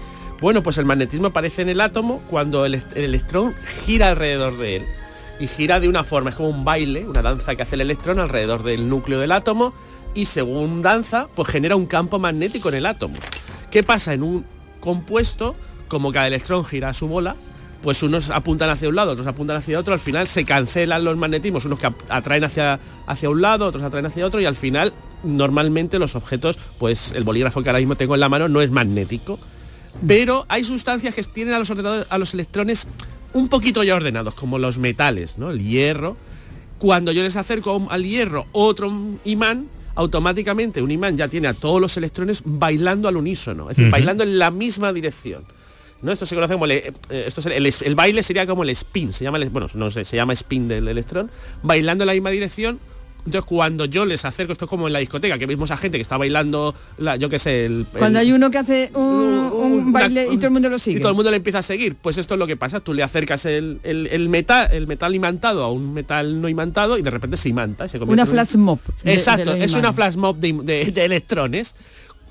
[0.42, 3.54] Bueno, pues el magnetismo aparece en el átomo cuando el, el electrón
[3.86, 4.86] gira alrededor de él.
[5.40, 8.20] Y gira de una forma, es como un baile, una danza que hace el electrón
[8.20, 9.74] alrededor del núcleo del átomo
[10.16, 13.16] y según danza, pues genera un campo magnético en el átomo.
[13.70, 14.14] ¿Qué pasa?
[14.14, 14.46] En un
[14.80, 15.56] compuesto,
[15.94, 17.36] como cada electrón gira su bola,
[17.84, 21.16] pues unos apuntan hacia un lado, otros apuntan hacia otro, al final se cancelan los
[21.18, 24.92] magnetismos, unos que atraen hacia, hacia un lado, otros atraen hacia otro y al final
[25.24, 28.72] normalmente los objetos, pues el bolígrafo que ahora mismo tengo en la mano no es
[28.72, 29.38] magnético.
[30.08, 31.70] Pero hay sustancias que tienen a los,
[32.10, 32.88] a los electrones
[33.34, 35.52] un poquito ya ordenados, como los metales, ¿no?
[35.52, 36.18] El hierro.
[36.80, 38.92] Cuando yo les acerco al hierro otro
[39.26, 43.92] imán, automáticamente un imán ya tiene a todos los electrones bailando al unísono, es decir,
[43.92, 45.46] bailando en la misma dirección.
[46.04, 46.12] ¿No?
[46.12, 49.24] Esto se conoce como el, eh, esto es el, baile sería como el spin, se
[49.24, 51.32] llama bueno, no sé, se llama spin del electrón,
[51.64, 52.80] bailando en la misma dirección
[53.26, 55.98] entonces cuando yo les acerco, esto es como en la discoteca, que vemos a gente
[55.98, 60.28] que está bailando, la, yo qué sé, el, Cuando hay uno que hace un, baile
[60.30, 60.98] y todo el mundo lo sigue.
[60.98, 61.96] Y todo el mundo le empieza a seguir.
[61.96, 63.80] Pues esto es lo que pasa, tú le acercas el,
[64.30, 67.88] metal, el metal imantado a un metal no imantado y de repente se imanta.
[67.88, 68.80] Se una flash mob.
[69.06, 70.52] Exacto, es una flash mob de,
[70.94, 71.76] de electrones.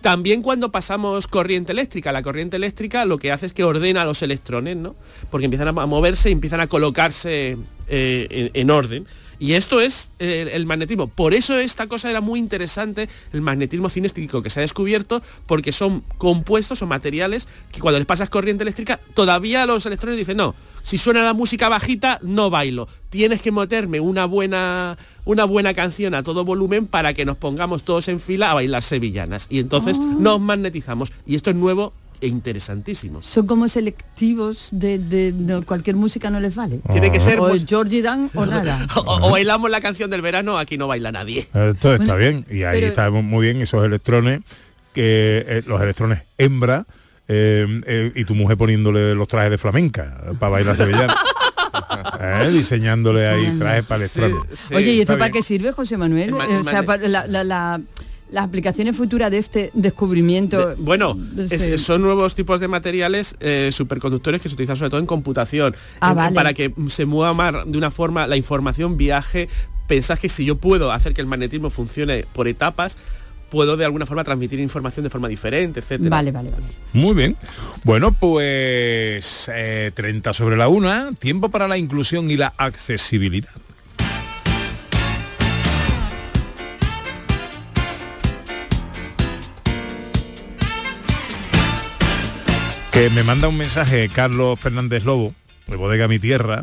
[0.02, 4.04] También cuando pasamos corriente eléctrica, la corriente eléctrica lo que hace es que ordena a
[4.04, 4.96] los electrones, ¿no?
[5.30, 9.06] Porque empiezan a moverse y empiezan a colocarse eh, en, orden.
[9.38, 11.06] Y esto es eh, el, magnetismo.
[11.06, 15.70] Por eso esta cosa era muy interesante, el magnetismo cinético que se ha descubierto, porque
[15.70, 20.56] son compuestos o materiales que cuando les pasas corriente eléctrica, todavía los electrones dicen, no,
[20.82, 22.88] si suena la música bajita, no bailo.
[23.10, 27.84] Tienes que meterme una buena, una buena canción a todo volumen para que nos pongamos
[27.84, 29.46] todos en fila a bailar sevillanas.
[29.50, 30.14] Y entonces ah.
[30.18, 31.12] nos magnetizamos.
[31.26, 33.26] Y esto es nuevo e interesantísimos.
[33.26, 36.80] Son como selectivos de, cualquier música no les vale.
[36.90, 38.86] Tiene que ser o Georgie Dan o nada.
[38.94, 41.48] o, bailamos la canción del verano, aquí no baila nadie.
[41.52, 44.40] Esto está bien y ahí está muy bien esos electrones
[44.92, 46.86] que eh, los electrones hembra
[47.28, 51.14] eh, eh, y tu mujer poniéndole los trajes de flamenca para bailar sevillana.
[52.52, 54.68] diseñándole ahí trajes para electrones.
[54.74, 56.34] Oye, ¿y esto para qué sirve, José Manuel?
[56.34, 57.80] o sea, para la
[58.32, 60.74] las aplicaciones futuras de este descubrimiento.
[60.78, 61.16] bueno,
[61.76, 65.76] son nuevos tipos de materiales eh, superconductores que se utilizan sobre todo en computación.
[66.00, 69.48] Ah, para que se mueva más de una forma la información, viaje.
[69.86, 72.96] Pensás que si yo puedo hacer que el magnetismo funcione por etapas,
[73.52, 76.08] puedo de alguna forma transmitir información de forma diferente, etcétera.
[76.08, 76.64] Vale, vale, vale.
[76.94, 77.36] Muy bien.
[77.84, 83.50] Bueno, pues 30 eh, sobre la una, tiempo para la inclusión y la accesibilidad.
[92.90, 95.34] Que me manda un mensaje Carlos Fernández Lobo,
[95.72, 96.62] de Bodega Mi Tierra,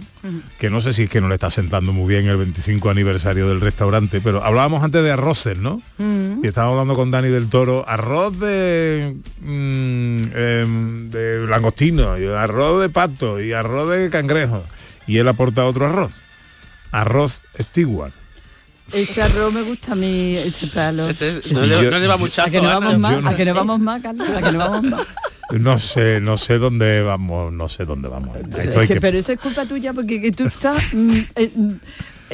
[0.60, 3.50] que no sé si es que no le está sentando muy bien el 25 aniversario
[3.50, 5.82] del restaurante, pero hablábamos antes de arroces, ¿no?
[5.98, 12.82] Y estábamos hablando con Dani del Toro, arroz de, mm, em, de langostino, y arroz
[12.82, 14.64] de pato, y arroz de cangrejo.
[15.08, 16.22] Y él aporta otro arroz,
[16.92, 18.14] arroz Stewart.
[18.94, 21.10] Ese arroz me gusta a mí, ese palo.
[21.10, 22.48] Este no, lleva muchazo.
[22.48, 23.26] ¿A que no vamos más?
[23.26, 24.30] ¿A que no vamos más, Carlos?
[24.30, 25.08] ¿A que no vamos más?
[25.58, 28.38] No sé, no sé dónde vamos, no sé dónde vamos.
[29.02, 31.52] Pero eso es culpa tuya porque tú estás mm, eh,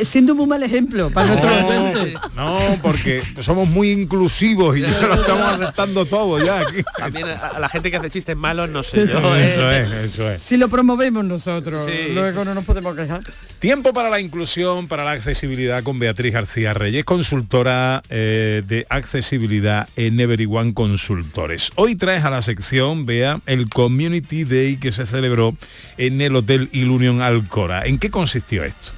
[0.03, 5.45] siendo muy mal ejemplo para no, No, porque somos muy inclusivos y ya lo estamos
[5.53, 6.62] aceptando todo ya.
[6.62, 6.84] Aquí.
[6.97, 9.36] También a, la gente que hace chistes malos, no sé yo.
[9.36, 9.84] Eso ¿eh?
[9.84, 10.41] es, eso es.
[10.41, 13.21] Si lo promovemos nosotros, luego no nos podemos quejar.
[13.60, 19.88] Tiempo para la inclusión, para la accesibilidad con Beatriz García Reyes, consultora eh, de accesibilidad
[19.95, 21.71] en Everyone Consultores.
[21.75, 25.55] Hoy traes a la sección, vea, el Community Day que se celebró
[25.97, 27.86] en el Hotel Ilunion Alcora.
[27.86, 28.91] ¿En qué consistió esto?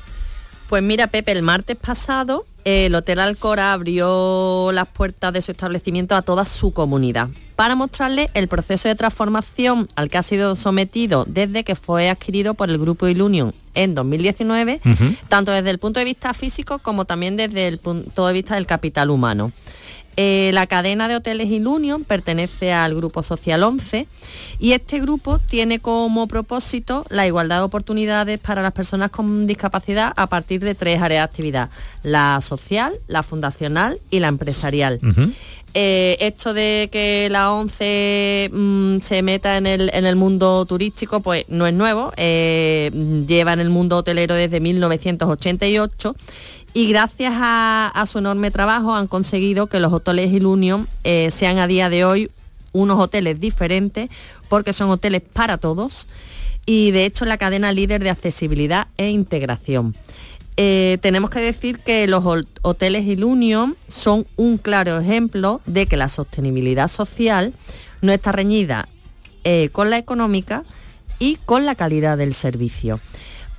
[0.70, 6.16] Pues mira, Pepe, el martes pasado el Hotel Alcora abrió las puertas de su establecimiento
[6.16, 11.24] a toda su comunidad para mostrarle el proceso de transformación al que ha sido sometido
[11.30, 14.82] desde que fue adquirido por el Grupo Ilunion en 2019,
[15.30, 18.66] tanto desde el punto de vista físico como también desde el punto de vista del
[18.66, 19.54] capital humano.
[20.20, 24.08] Eh, la cadena de hoteles Ilunion pertenece al Grupo Social 11
[24.58, 30.14] y este grupo tiene como propósito la igualdad de oportunidades para las personas con discapacidad
[30.16, 31.70] a partir de tres áreas de actividad,
[32.02, 35.00] la social, la fundacional y la empresarial.
[35.74, 41.68] Eh, esto de que la 11 mm, se meta en el, mundo turístico, pues no
[41.68, 42.90] es nuevo, eh,
[43.28, 46.16] lleva en el mundo hotelero desde 1988
[46.74, 51.68] y gracias a, su enorme trabajo han conseguido que los hoteles Ilunion eh, sean a
[51.68, 52.32] día de hoy
[52.74, 54.10] unos hoteles diferentes
[54.50, 56.08] porque son hoteles para todos
[56.66, 59.96] y de hecho la cadena líder de accesibilidad e integración.
[60.60, 62.24] Eh, tenemos que decir que los
[62.64, 67.54] hoteles Ilunion son un claro ejemplo de que la sostenibilidad social
[68.02, 68.90] no está reñida
[69.44, 70.64] eh, con la económica
[71.20, 73.00] y con la calidad del servicio.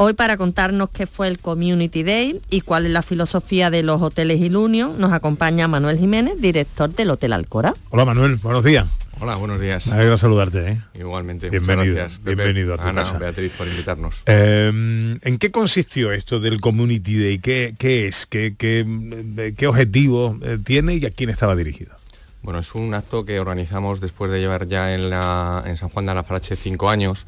[0.01, 4.01] Hoy para contarnos qué fue el Community Day y cuál es la filosofía de los
[4.01, 7.75] hoteles Ilunio, nos acompaña Manuel Jiménez, director del Hotel Alcora.
[7.91, 8.87] Hola Manuel, buenos días.
[9.19, 9.89] Hola, buenos días.
[9.89, 10.71] Me alegra saludarte.
[10.71, 10.79] ¿eh?
[10.95, 11.51] Igualmente.
[11.51, 13.19] Bienvenido, Muchas gracias, Pepe, bienvenido a tu Ana, casa.
[13.19, 14.23] Beatriz, por invitarnos.
[14.27, 17.39] Eh, ¿En qué consistió esto del Community Day?
[17.41, 18.27] ¿Qué, qué es?
[18.27, 21.97] ¿Qué, qué, qué objetivo eh, tiene y a quién estaba dirigido?
[22.43, 26.07] Bueno, es un acto que organizamos después de llevar ya en, la, en San Juan
[26.07, 27.27] de la Farache cinco años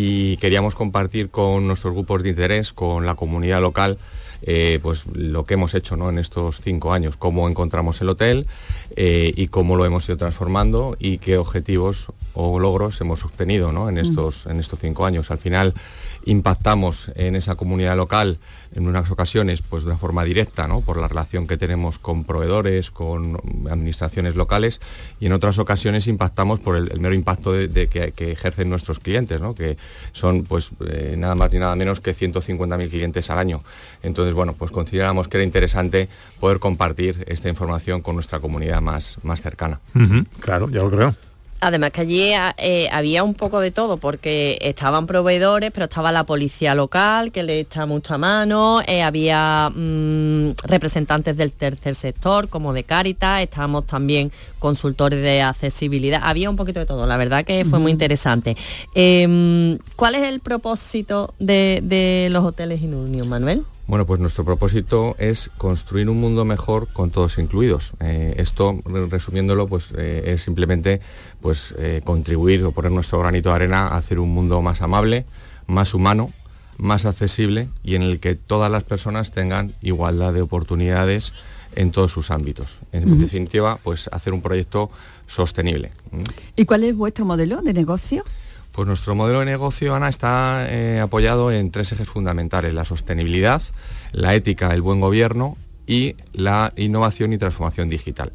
[0.00, 3.98] y queríamos compartir con nuestros grupos de interés, con la comunidad local,
[4.42, 6.08] eh, pues lo que hemos hecho ¿no?
[6.10, 8.46] en estos cinco años, cómo encontramos el hotel
[8.96, 13.88] eh, y cómo lo hemos ido transformando y qué objetivos o logros hemos obtenido ¿no?
[13.88, 15.30] en, estos, en estos cinco años.
[15.30, 15.74] Al final
[16.24, 18.38] impactamos en esa comunidad local
[18.74, 20.82] en unas ocasiones pues de una forma directa, ¿no?
[20.82, 24.80] por la relación que tenemos con proveedores, con administraciones locales
[25.20, 28.68] y en otras ocasiones impactamos por el, el mero impacto de, de que, que, ejercen
[28.68, 29.54] nuestros clientes, ¿no?
[29.54, 29.78] que
[30.12, 33.62] son pues eh, nada más ni nada menos que 150.000 clientes al año.
[34.02, 36.08] Entonces, bueno, pues consideramos que era interesante
[36.40, 39.80] poder compartir esta información con nuestra comunidad más, más cercana.
[39.94, 41.14] Uh -huh, claro, ya lo creo.
[41.60, 46.22] Además que allí eh, había un poco de todo, porque estaban proveedores, pero estaba la
[46.22, 52.72] policía local, que le echa mucha mano, eh, había mmm, representantes del tercer sector, como
[52.72, 57.64] de Cáritas, estábamos también consultores de accesibilidad, había un poquito de todo, la verdad que
[57.64, 57.82] fue uh -huh.
[57.82, 58.56] muy interesante.
[58.94, 63.64] Eh, ¿Cuál es el propósito de, de los hoteles Inunion, Manuel?
[63.88, 67.94] Bueno, pues nuestro propósito es construir un mundo mejor con todos incluidos.
[68.00, 71.00] Eh, esto, resumiéndolo, pues eh, es simplemente
[71.40, 75.24] pues, eh, contribuir o poner nuestro granito de arena a hacer un mundo más amable,
[75.66, 76.30] más humano,
[76.76, 81.32] más accesible y en el que todas las personas tengan igualdad de oportunidades
[81.74, 82.80] en todos sus ámbitos.
[82.92, 83.20] En uh -huh.
[83.20, 84.90] definitiva, pues hacer un proyecto
[85.26, 85.92] sostenible.
[86.56, 88.22] ¿Y cuál es vuestro modelo de negocio?
[88.78, 93.60] Pues nuestro modelo de negocio, Ana, está eh, apoyado en tres ejes fundamentales, la sostenibilidad,
[94.12, 98.30] la ética, el buen gobierno y la innovación y transformación digital.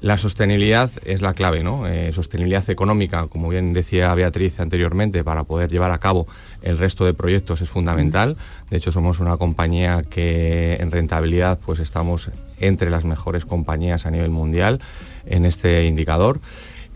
[0.00, 1.88] La sostenibilidad es la clave, ¿no?
[1.88, 6.28] Eh, sostenibilidad económica, como bien decía Beatriz anteriormente, para poder llevar a cabo
[6.62, 8.36] el resto de proyectos es fundamental.
[8.70, 14.12] De hecho, somos una compañía que en rentabilidad pues estamos entre las mejores compañías a
[14.12, 14.80] nivel mundial
[15.26, 16.40] en este indicador.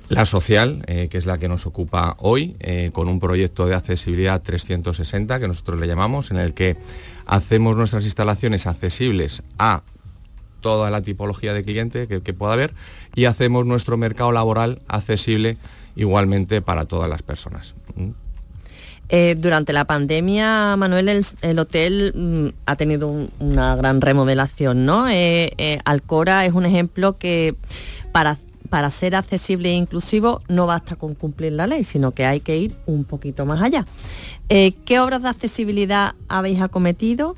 [0.09, 3.75] La social, eh, que es la que nos ocupa hoy, eh, con un proyecto de
[3.75, 6.77] accesibilidad 360, que nosotros le llamamos, en el que
[7.27, 9.83] hacemos nuestras instalaciones accesibles a
[10.61, 12.75] toda la tipología de cliente que, pueda haber
[13.15, 15.57] y hacemos nuestro mercado laboral accesible
[15.97, 17.75] igualmente para todas las personas.
[17.97, 18.11] ¿Mm?
[19.11, 24.87] Eh, durante la pandemia, Manuel, el, el hotel mm, ha tenido un, una gran remodelación,
[24.87, 25.07] ¿no?
[25.85, 27.55] Alcora es un ejemplo que
[28.13, 28.39] para
[28.71, 32.57] para ser accesible e inclusivo no basta con cumplir la ley, sino que hay que
[32.57, 33.87] ir un poquito más allá.
[34.49, 37.37] Eh, ¿Qué obras de accesibilidad habéis acometido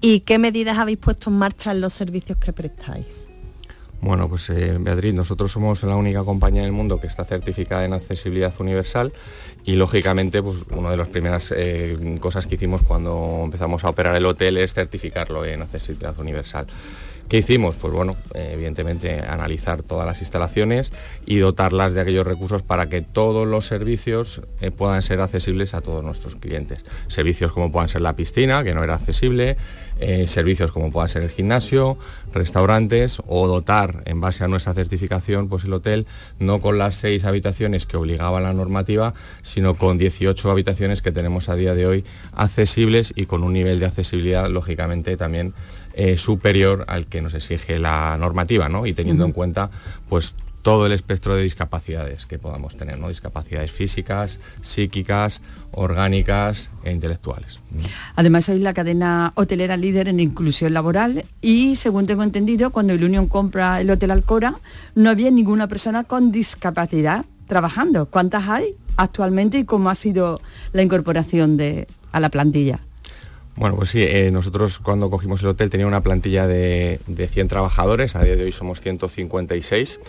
[0.00, 3.24] y qué medidas habéis puesto en marcha en los servicios que prestáis?
[4.00, 7.94] Bueno, pues eh, Beatriz, nosotros somos la única compañía del mundo que está certificada en
[7.94, 9.14] accesibilidad universal
[9.64, 14.14] y lógicamente pues una de las primeras eh, cosas que hicimos cuando empezamos a operar
[14.14, 16.66] el hotel es certificarlo en accesibilidad universal.
[17.28, 17.76] ¿Qué hicimos?
[17.76, 20.92] Pues bueno, evidentemente analizar todas las instalaciones
[21.24, 25.80] y dotarlas de aquellos recursos para que todos los servicios eh, puedan ser accesibles a
[25.80, 26.84] todos nuestros clientes.
[27.08, 29.56] Servicios como puedan ser la piscina, que no era accesible,
[30.00, 31.96] eh, servicios como puedan ser el gimnasio,
[32.32, 36.06] restaurantes o dotar en base a nuestra certificación pues el hotel
[36.38, 41.48] no con las seis habitaciones que obligaba la normativa, sino con 18 habitaciones que tenemos
[41.48, 45.54] a día de hoy accesibles y con un nivel de accesibilidad lógicamente también
[45.94, 48.86] eh, superior al que nos exige la normativa, ¿no?
[48.86, 49.30] Y teniendo uh -huh.
[49.30, 49.70] en cuenta,
[50.08, 53.10] pues todo el espectro de discapacidades que podamos tener, ¿no?
[53.10, 57.60] Discapacidades físicas, psíquicas, orgánicas e intelectuales.
[58.16, 63.04] Además sois la cadena hotelera líder en inclusión laboral y según tengo entendido, cuando el
[63.04, 64.56] Unión compra el Hotel Alcora,
[64.94, 68.06] no había ninguna persona con discapacidad trabajando.
[68.06, 70.40] ¿Cuántas hay actualmente y cómo ha sido
[70.72, 72.80] la incorporación de, a la plantilla?
[73.56, 77.48] Bueno, pues sí, eh, nosotros cuando cogimos el hotel tenía una plantilla de, de 100
[77.48, 80.00] trabajadores, a día de hoy somos 156.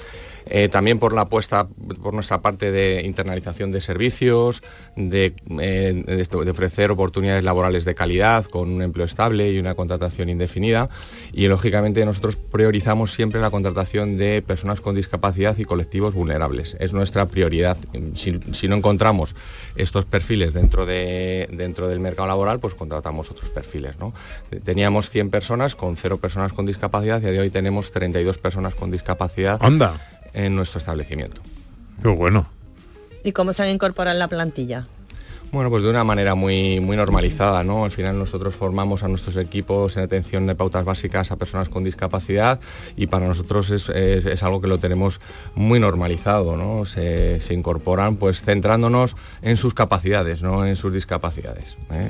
[0.47, 1.67] Eh, también por la apuesta
[2.01, 4.63] por nuestra parte de internalización de servicios,
[4.95, 10.29] de, eh, de, ofrecer oportunidades laborales de calidad con un empleo estable y una contratación
[10.29, 10.89] indefinida.
[11.33, 16.77] Y lógicamente nosotros priorizamos siempre la contratación de personas con discapacidad y colectivos vulnerables.
[16.79, 17.77] Es nuestra prioridad.
[18.15, 19.35] Si, si no encontramos
[19.75, 23.99] estos perfiles dentro, de, dentro del mercado laboral, pues contratamos otros perfiles.
[23.99, 24.13] ¿no?
[24.63, 28.37] Teníamos 100 personas con cero personas con discapacidad y a día de hoy tenemos 32
[28.37, 29.57] personas con discapacidad.
[29.61, 30.14] ¡Anda!
[30.35, 31.41] En nuestro establecimiento.
[32.01, 32.47] Qué bueno.
[33.23, 34.85] ¿Y cómo se han incorporado en la plantilla?
[35.51, 37.85] Bueno, pues de una manera muy, muy normalizada, ¿no?
[37.85, 41.83] Al final nosotros formamos a nuestros equipos en atención de pautas básicas a personas con
[41.85, 42.59] discapacidad
[42.97, 45.21] y para nosotros es, es- es algo que lo tenemos
[45.53, 46.85] muy normalizado, ¿no?
[46.85, 51.77] Se, se incorporan pues centrándonos en sus capacidades, no en sus discapacidades.
[51.89, 52.09] ¿eh?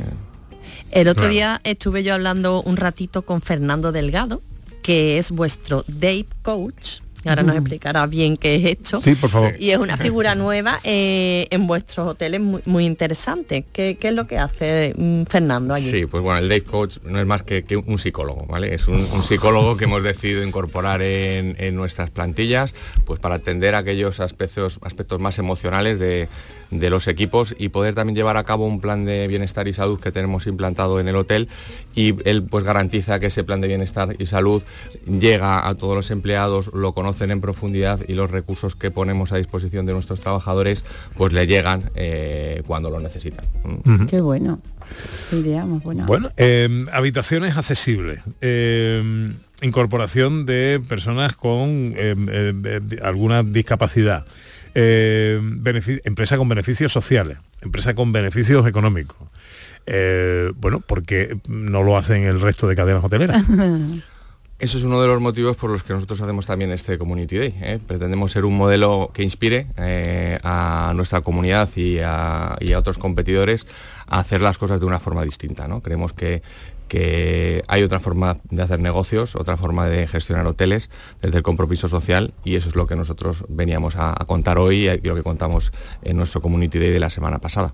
[0.92, 1.32] El otro Claro.
[1.34, 4.42] día estuve yo hablando un ratito con Fernando Delgado,
[4.82, 7.02] que es vuestro Dave Coach.
[7.26, 9.02] Y Ahora nos explicará bien qué es esto.
[9.02, 9.56] Sí, por favor.
[9.60, 13.66] Y es una figura nueva eh, en vuestros hoteles muy, muy interesante.
[13.74, 15.90] ¿Qué, qué es lo que hace mm, Fernando allí?
[15.90, 18.76] Sí, pues bueno, el Dave Coach no es más que, que un psicólogo, ¿vale?
[18.76, 23.74] Es un, un psicólogo que hemos decidido incorporar en, en nuestras plantillas, pues para atender
[23.74, 26.30] aquellos aspectos, aspectos más emocionales de,
[26.72, 30.00] de los equipos y poder también llevar a cabo un plan de bienestar y salud
[30.00, 31.48] que tenemos implantado en el hotel
[31.94, 34.64] y él pues garantiza que ese plan de bienestar y salud
[35.08, 39.38] llega a todos los empleados, lo conocen en profundidad y los recursos que ponemos a
[39.38, 40.84] disposición de nuestros trabajadores
[41.18, 43.46] pues le llegan eh, cuando lo necesitan.
[44.08, 44.60] Qué bueno.
[46.06, 48.20] Bueno, eh, habitaciones accesibles.
[48.42, 54.26] eh, incorporación de personas con eh, eh, eh, alguna discapacidad.
[54.76, 55.40] eh,
[56.04, 57.38] empresa con beneficios sociales.
[57.62, 59.18] Empresa con beneficios económicos.
[59.86, 63.42] Eh, bueno, porque no lo hacen el resto de cadenas hoteleras.
[64.58, 67.56] Eso es uno de los motivos por los que nosotros hacemos también este Community Day.
[67.62, 67.80] ¿eh?
[67.86, 72.98] Pretendemos ser un modelo que inspire eh, a nuestra comunidad y a, y a otros
[72.98, 73.68] competidores
[74.08, 75.68] a hacer las cosas de una forma distinta.
[75.68, 75.82] ¿no?
[75.82, 76.42] Creemos que,
[76.88, 80.90] que hay otra forma de hacer negocios, otra forma de gestionar hoteles
[81.22, 84.88] desde el compromiso social y eso es lo que nosotros veníamos a, a contar hoy
[84.90, 85.72] y lo que contamos
[86.04, 87.74] en nuestro Community Day de la semana pasada.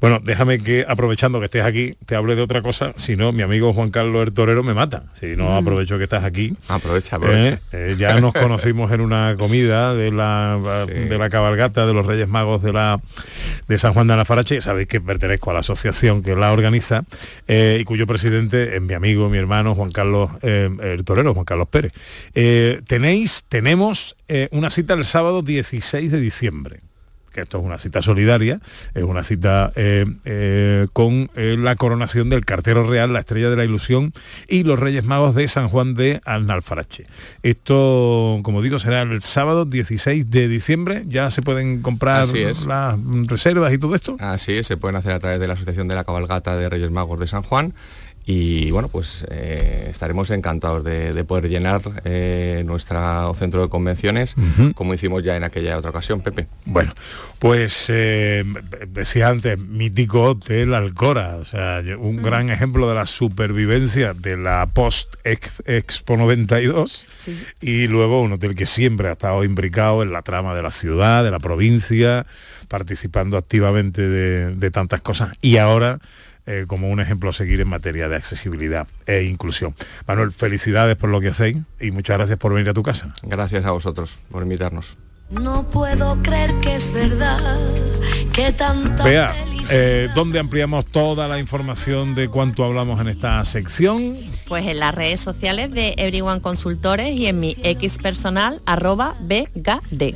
[0.00, 2.94] Bueno, déjame que, aprovechando que estés aquí, te hable de otra cosa.
[2.96, 5.04] Si no, mi amigo Juan Carlos el Torero me mata.
[5.12, 5.56] Si no, Mm.
[5.56, 6.56] aprovecho que estás aquí.
[6.68, 7.56] Aprovecha, aprovecha.
[7.72, 12.06] Eh, eh, ya nos conocimos en una comida de la, de la cabalgata de los
[12.06, 12.98] Reyes Magos de la
[13.68, 14.60] de San Juan de Anafarache.
[14.62, 17.04] Sabéis que pertenezco a la asociación que la organiza
[17.46, 21.44] eh, y cuyo presidente es mi amigo, mi hermano Juan Carlos eh, el Torero, Juan
[21.44, 21.92] Carlos Pérez.
[22.34, 26.80] Eh, tenéis, tenemos eh, una cita el sábado 16 de diciembre
[27.36, 28.58] que esto es una cita solidaria,
[28.94, 33.56] es una cita eh, eh, con eh, la coronación del cartero real, la estrella de
[33.56, 34.12] la ilusión
[34.48, 37.04] y los Reyes Magos de San Juan de Alnalfarache.
[37.42, 42.26] Esto, como digo, será el sábado 16 de diciembre, ya se pueden comprar
[42.66, 44.16] las reservas y todo esto.
[44.18, 46.90] Así es, se pueden hacer a través de la Asociación de la Cabalgata de Reyes
[46.90, 47.74] Magos de San Juan
[48.28, 54.34] y bueno, pues eh, estaremos encantados de, de poder llenar eh, nuestro centro de convenciones
[54.74, 56.48] como hicimos ya en aquella otra ocasión, Pepe.
[56.64, 56.92] Bueno,
[57.38, 58.42] pues eh,
[58.88, 64.66] decía antes, mítico Hotel Alcora, o sea, un gran ejemplo de la supervivencia de la
[64.72, 67.06] post ex- Expo 92
[67.60, 71.22] y luego un hotel que siempre ha estado imbricado en la trama de la ciudad,
[71.22, 72.26] de la provincia,
[72.66, 75.30] participando activamente de, de tantas cosas.
[75.40, 76.00] Y ahora
[76.46, 79.74] eh, como un ejemplo a seguir en materia de accesibilidad e inclusión.
[80.06, 83.12] Manuel, felicidades por lo que hacéis y muchas gracias por venir a tu casa.
[83.22, 84.96] Gracias a vosotros por invitarnos.
[85.30, 87.40] No puedo creer que es verdad
[88.32, 93.44] que tanta Vea, felicidad eh, ¿dónde ampliamos toda la información de cuánto hablamos en esta
[93.44, 94.16] sección?
[94.46, 100.14] Pues en las redes sociales de Everyone Consultores y en mi X personal arroba BGD.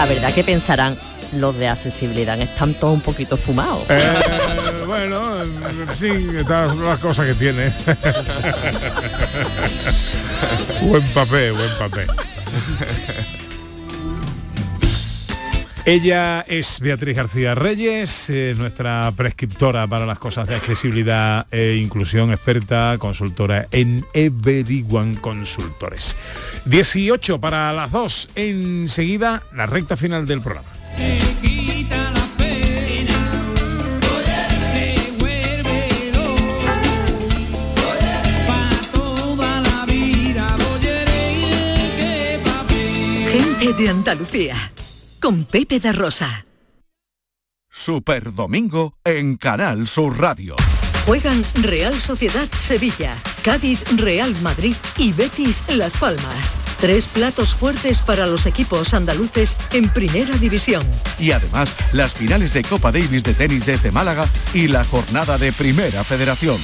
[0.00, 0.96] La verdad que pensarán,
[1.34, 3.82] los de accesibilidad están todos un poquito fumados.
[3.90, 5.20] Eh, bueno,
[5.94, 7.70] sí, estas son las cosas que tiene.
[10.88, 12.06] buen papel, buen papel.
[15.90, 22.30] Ella es Beatriz García Reyes, eh, nuestra prescriptora para las cosas de accesibilidad e inclusión,
[22.30, 26.16] experta, consultora en Everyone Consultores.
[26.66, 30.68] 18 para las 2, enseguida la recta final del programa.
[43.32, 44.56] Gente de Andalucía,
[45.20, 46.46] con Pepe da Rosa.
[47.70, 50.56] Super Domingo en Canal Sur Radio.
[51.06, 56.56] Juegan Real Sociedad Sevilla, Cádiz Real Madrid y Betis Las Palmas.
[56.80, 60.82] Tres platos fuertes para los equipos andaluces en Primera División.
[61.18, 65.52] Y además las finales de Copa Davis de tenis de Málaga y la jornada de
[65.52, 66.58] Primera Federación.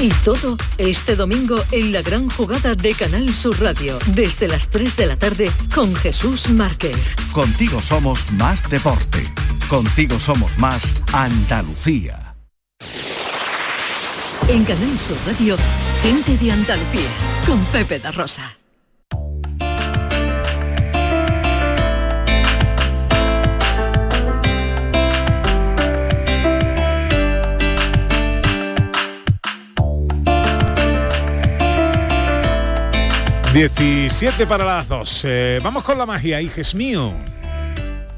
[0.00, 4.96] Y todo este domingo en la gran jugada de Canal Sur Radio, desde las 3
[4.96, 7.14] de la tarde con Jesús Márquez.
[7.32, 9.30] Contigo somos más deporte.
[9.68, 12.34] Contigo somos más Andalucía.
[14.48, 15.58] En Canal Sur Radio,
[16.02, 17.10] gente de Andalucía,
[17.46, 18.59] con Pepe da Rosa.
[33.52, 35.22] ...17 para las 2.
[35.24, 37.12] Eh, vamos con la magia, hijes mío.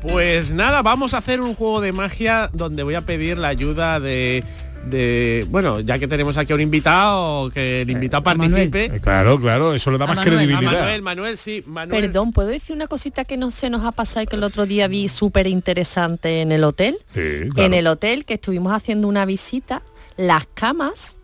[0.02, 3.98] Pues nada, vamos a hacer un juego de magia donde voy a pedir la ayuda
[3.98, 4.44] de,
[4.86, 8.84] de- bueno, ya que tenemos aquí a un invitado, que el invitado participe.
[8.96, 10.58] Eh, Claro, claro, eso le da más credibilidad.
[10.74, 12.02] A Manuel, Manuel, sí, Manuel.
[12.02, 14.66] Perdón, ¿puedo decir una cosita que no se nos ha pasado y que el otro
[14.66, 16.98] día vi súper interesante en el hotel?
[17.14, 19.82] Sí, En el hotel que estuvimos haciendo una visita,
[20.18, 21.20] las camas,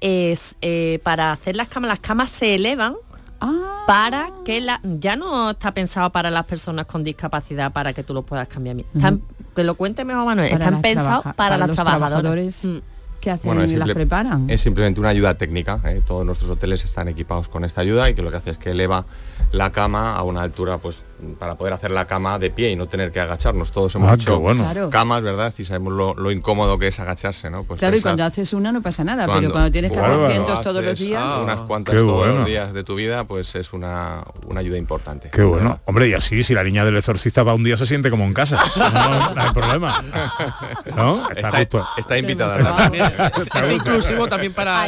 [0.00, 2.96] es eh, para hacer las camas, las camas se elevan
[3.42, 3.84] Ah.
[3.86, 8.14] para que la ya no está pensado para las personas con discapacidad para que tú
[8.14, 8.76] lo puedas cambiar.
[8.94, 9.20] Están,
[9.54, 12.78] que lo cuente mejor Manuel, Para están pensados para, los trabajadores Mm.
[13.20, 14.48] que hacen Bueno, y las preparan.
[14.48, 15.80] Es simplemente una ayuda técnica.
[15.84, 16.00] ¿eh?
[16.06, 18.70] Todos nuestros hoteles están equipados con esta ayuda y que lo que hace es que
[18.70, 19.04] eleva
[19.50, 21.02] la cama a una altura, pues,
[21.38, 23.72] para poder hacer la cama de pie y no tener que agacharnos.
[23.72, 24.64] Todos hemos Ah, hecho bueno.
[24.64, 24.90] Claro.
[24.90, 25.52] camas, ¿verdad?
[25.56, 27.64] Y sabemos lo, lo incómodo que es agacharse, ¿no?
[27.64, 30.10] Pues claro, y cuando haces una no pasa nada, cuando- pero cuando tienes que hacer
[30.16, 31.22] Bueno, cientos todos los días...
[31.42, 32.34] unas cuantas todos bueno.
[32.38, 35.30] los días de tu vida, pues es una, una ayuda importante.
[35.30, 35.80] Qué bueno.
[35.84, 38.34] Hombre, y así, si la niña del exorcista va un día, se siente como en
[38.34, 38.58] casa.
[39.02, 40.02] No, no hay problema.
[40.96, 41.28] ¿No?
[41.30, 41.88] Está, Está, justo.
[41.96, 42.58] está invitada.
[42.76, 43.04] También
[43.36, 44.86] es, es inclusivo también para,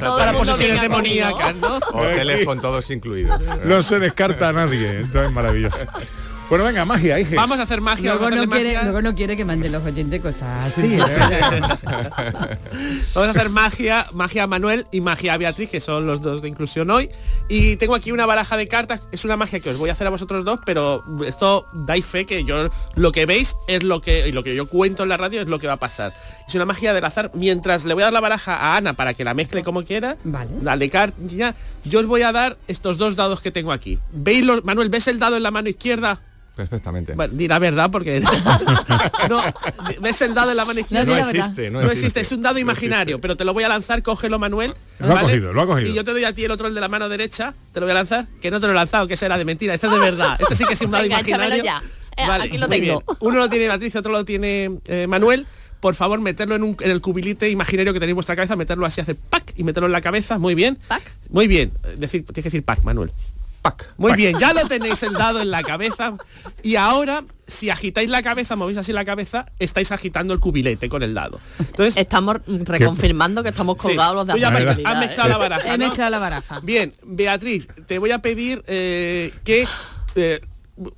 [0.00, 1.76] todo para posesiones demoníacas, ¿no?
[1.92, 3.40] Hoteles con todos incluidos.
[3.64, 5.00] No se descarta a nadie.
[5.00, 5.65] Entonces, maravilloso.
[5.70, 6.15] Dios.
[6.48, 7.34] Bueno, venga, magia, hijes.
[7.34, 8.14] Vamos a hacer magia.
[8.14, 8.82] Luego no, quiere, magia.
[8.84, 10.96] luego no quiere que manden los oyentes cosas así.
[13.14, 16.42] Vamos a hacer magia, magia a Manuel y magia a Beatriz, que son los dos
[16.42, 17.10] de inclusión hoy.
[17.48, 19.08] Y tengo aquí una baraja de cartas.
[19.10, 22.26] Es una magia que os voy a hacer a vosotros dos, pero esto dais fe
[22.26, 25.16] que yo lo que veis es lo que y lo que yo cuento en la
[25.16, 26.14] radio es lo que va a pasar.
[26.46, 27.32] Es una magia del azar.
[27.34, 30.16] Mientras le voy a dar la baraja a Ana para que la mezcle como quiera,
[30.22, 30.50] Vale.
[30.60, 31.16] dale carta.
[31.84, 33.98] Yo os voy a dar estos dos dados que tengo aquí.
[34.12, 36.20] ¿Veis los, Manuel, ¿ves el dado en la mano izquierda?
[36.56, 37.12] Perfectamente.
[37.12, 38.20] Bueno, di la verdad porque
[39.28, 39.42] no
[40.00, 42.20] ves el dado en la mano izquierda No existe, no no existe, existe.
[42.22, 45.20] es un dado No imaginario pero te lo voy a lanzar cógelo Manuel Lo ha
[45.20, 45.90] cogido, lo ha cogido.
[45.90, 47.86] y yo te doy a ti el otro el de la mano derecha te lo
[47.86, 49.92] voy a lanzar que no te lo he lanzado que será de mentira este es
[49.92, 51.82] de verdad este sí que es un dado Venga, imaginario ya.
[52.16, 52.82] Eh, aquí lo tengo.
[52.82, 52.98] bien.
[53.20, 55.46] uno lo tiene Beatriz otro lo tiene eh, Manuel
[55.80, 58.86] por favor meterlo en, un- en el cubilite imaginario que tenéis en vuestra cabeza meterlo
[58.86, 61.02] así hace pack y meterlo en la cabeza muy bien ¿Pack?
[61.28, 63.12] muy bien decir tienes que decir pack Manuel
[63.70, 63.94] Pac.
[63.96, 66.14] muy bien, ya lo tenéis el dado en la cabeza.
[66.62, 71.02] Y ahora, si agitáis la cabeza, movéis así la cabeza, estáis agitando el cubilete con
[71.02, 71.40] el dado.
[71.58, 75.28] Entonces, Estamos reconfirmando que estamos sí, colgados los de tú ya me- accesibilidad, has ¿eh?
[75.28, 75.74] la baraja.
[76.06, 76.60] He la baraja.
[76.60, 79.66] Bien, Beatriz, te voy a pedir eh, que
[80.14, 80.40] eh,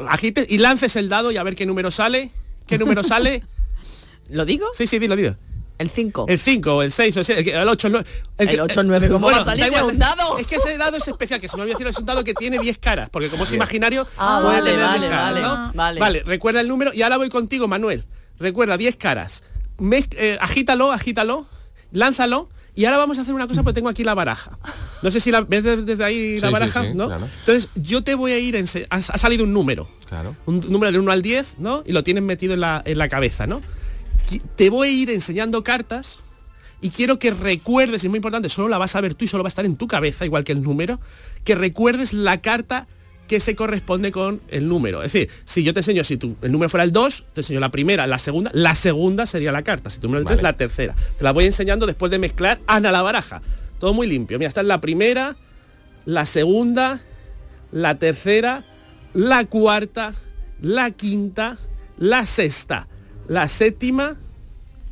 [0.06, 2.30] agites y lances el dado y a ver qué número sale.
[2.66, 3.44] ¿Qué número sale?
[4.30, 4.66] ¿Lo digo?
[4.74, 5.36] Sí, sí, dilo, dilo.
[5.78, 6.26] El 5.
[6.28, 8.08] El 5, o el 6, o el 6, el 8, el 9.
[8.38, 10.36] El 8, el 9, ¿cómo va a salir igual, un dado?
[10.38, 12.34] Es que ese dado es especial, que se me olvidó decirlo, es un dado que
[12.34, 15.42] tiene 10 caras, porque como es imaginario, Ah, puede vale, tener vale, 10 caras, vale,
[15.42, 15.72] ¿no?
[15.74, 16.00] vale.
[16.00, 18.04] Vale, recuerda el número y ahora voy contigo, Manuel.
[18.40, 19.42] Recuerda, 10 caras.
[19.78, 21.46] Mez- eh, agítalo, agítalo,
[21.92, 22.48] lánzalo.
[22.74, 24.56] Y ahora vamos a hacer una cosa porque tengo aquí la baraja.
[25.02, 27.06] No sé si la ves de- desde ahí la Sí, sí, baraja, sí, ¿no?
[27.06, 27.28] claro.
[27.40, 30.36] Entonces, yo te voy a ir, ense- ha, ha salido un número Claro.
[30.46, 31.82] un número de 1 al 10, ¿no?
[31.84, 33.60] Y lo tienes metido en la, en la cabeza, ¿no?
[34.56, 36.20] Te voy a ir enseñando cartas
[36.80, 39.28] y quiero que recuerdes, y es muy importante, solo la vas a ver tú y
[39.28, 41.00] solo va a estar en tu cabeza, igual que el número,
[41.44, 42.86] que recuerdes la carta
[43.26, 45.02] que se corresponde con el número.
[45.02, 47.60] Es decir, si yo te enseño, si tu, el número fuera el 2, te enseño
[47.60, 49.90] la primera, la segunda, la segunda sería la carta.
[49.90, 50.52] Si tu número es el 3, Vale.
[50.52, 50.94] la tercera.
[51.16, 53.42] Te la voy enseñando después de mezclar Ana la baraja.
[53.78, 54.38] Todo muy limpio.
[54.38, 55.36] Mira, está en la primera,
[56.06, 57.00] la segunda,
[57.70, 58.64] la tercera,
[59.12, 60.14] la cuarta,
[60.62, 61.58] la quinta,
[61.98, 62.88] la sexta,
[63.28, 64.16] la séptima,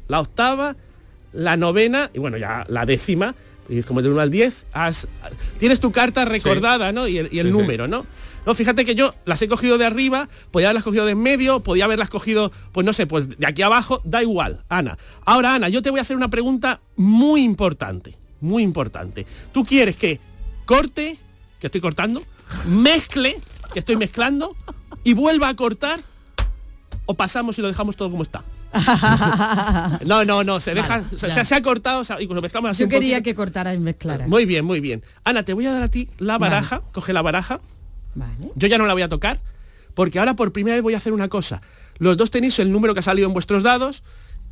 [0.08, 0.76] la octava,
[1.32, 3.34] la novena y bueno, ya la décima,
[3.68, 5.08] y como de 1 al 10, has-
[5.58, 7.08] tienes tu carta recordada, ¿no?
[7.08, 7.58] Y el, y el Sí, sí.
[7.58, 8.06] número, ¿no?
[8.46, 11.60] No, fíjate que yo las he cogido de arriba, podía haberlas cogido de en medio,
[11.64, 14.96] podía haberlas cogido, pues no sé, pues de aquí abajo, da igual, Ana.
[15.24, 19.26] Ahora, Ana, yo te voy a hacer una pregunta muy importante, muy importante.
[19.52, 20.20] ¿Tú quieres que
[20.64, 21.18] corte,
[21.58, 22.22] que estoy cortando,
[22.68, 23.36] mezcle,
[23.72, 24.54] que estoy mezclando,
[25.02, 26.00] y vuelva a cortar,
[27.06, 28.44] o pasamos y lo dejamos todo como está?
[30.04, 33.22] No, no, no, se deja, Vale, se, ha cortado, y lo mezclamos así Yo quería
[33.22, 34.26] que cortara y mezclara.
[34.26, 35.02] Muy bien, muy bien.
[35.24, 37.60] Ana, te voy a dar a ti la baraja, coge la baraja,
[38.14, 38.32] Vale.
[38.54, 39.40] yo ya no la voy a tocar,
[39.94, 41.62] porque ahora por primera vez voy a hacer una cosa.
[41.98, 44.02] Los dos tenéis el número que ha salido en vuestros dados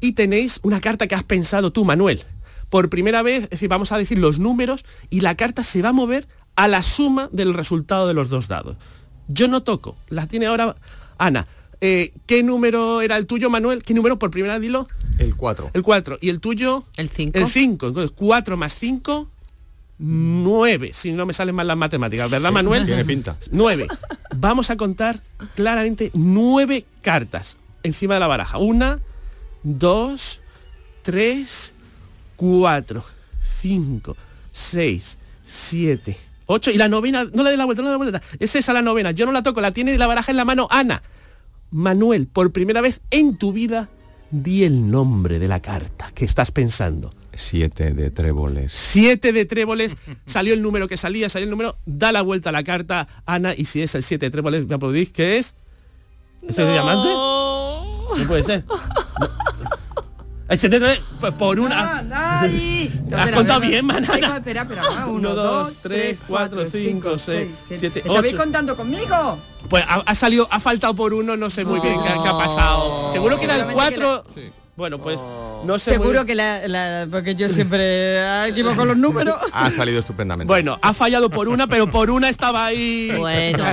[0.01, 2.23] y tenéis una carta que has pensado tú, Manuel.
[2.71, 5.91] Por primera vez, es decir, vamos a decir los números y la carta se va
[5.91, 6.27] a mover
[6.57, 8.77] a la suma del resultado de los dos dados.
[9.29, 10.77] Yo no toco, la tiene ahora
[11.19, 11.47] Ana.
[11.87, 13.83] Eh, ¿Qué número era el tuyo, Manuel?
[13.83, 14.89] ¿Qué número por primera dilo?
[15.19, 15.73] El 4.
[15.75, 16.17] El 4.
[16.19, 16.83] ¿Y el tuyo?
[16.97, 17.39] El 5.
[17.39, 17.89] El 5.
[17.89, 19.29] Entonces, 4 más 5,
[19.99, 20.93] 9.
[20.95, 22.87] Si no me salen mal las matemáticas, ¿verdad, Manuel?
[22.87, 23.37] Tiene pinta.
[23.51, 23.87] 9.
[24.35, 25.21] Vamos a contar
[25.55, 28.57] claramente 9 cartas encima de la baraja.
[28.57, 29.01] Una,
[29.63, 30.41] dos,
[31.03, 31.75] tres,
[32.37, 33.05] cuatro,
[33.61, 34.17] cinco,
[34.53, 36.17] seis, siete,
[36.47, 36.71] ocho.
[36.71, 38.23] Y la novena, no le dé la vuelta, no le dé la vuelta.
[38.39, 39.11] Es esa la novena.
[39.11, 41.03] Yo no la toco, la tiene la baraja en la mano Ana.
[41.75, 43.89] Manuel, por primera vez en tu vida,
[44.31, 47.11] di el nombre de la carta que estás pensando.
[47.35, 48.73] 7 de tréboles.
[48.73, 52.53] Siete de tréboles, salió el número que salía, salió el número, da la vuelta a
[52.53, 55.57] la carta, Ana, y si es el 7 de tréboles, me podéis que es.
[56.47, 57.09] ¿Es el diamante?
[57.09, 58.65] No puede ser.
[58.69, 58.77] No.
[60.47, 61.99] El 7 pues por una.
[63.13, 64.15] ¿Has contado bien, manana?
[64.15, 64.83] Espera, espera, espera.
[64.83, 65.07] va.
[65.07, 68.43] Uno, Uno, dos, dos, tres, cuatro, cinco, seis, siete, ¿Estabais ocho.
[68.43, 69.39] contando conmigo?
[69.71, 72.37] Pues ha, ha salido, ha faltado por uno, no sé muy bien qué, qué ha
[72.37, 73.11] pasado.
[73.13, 74.25] Seguro que era el Seguramente que 4.
[74.77, 75.21] Bueno, pues
[75.65, 75.93] no sé.
[75.93, 79.37] Seguro que la, la- porque yo siempre ah, equivoco los números.
[79.53, 80.49] Ha salido estupendamente.
[80.49, 83.13] Bueno, ha fallado por una, pero por una estaba ahí.
[83.17, 83.65] Bueno.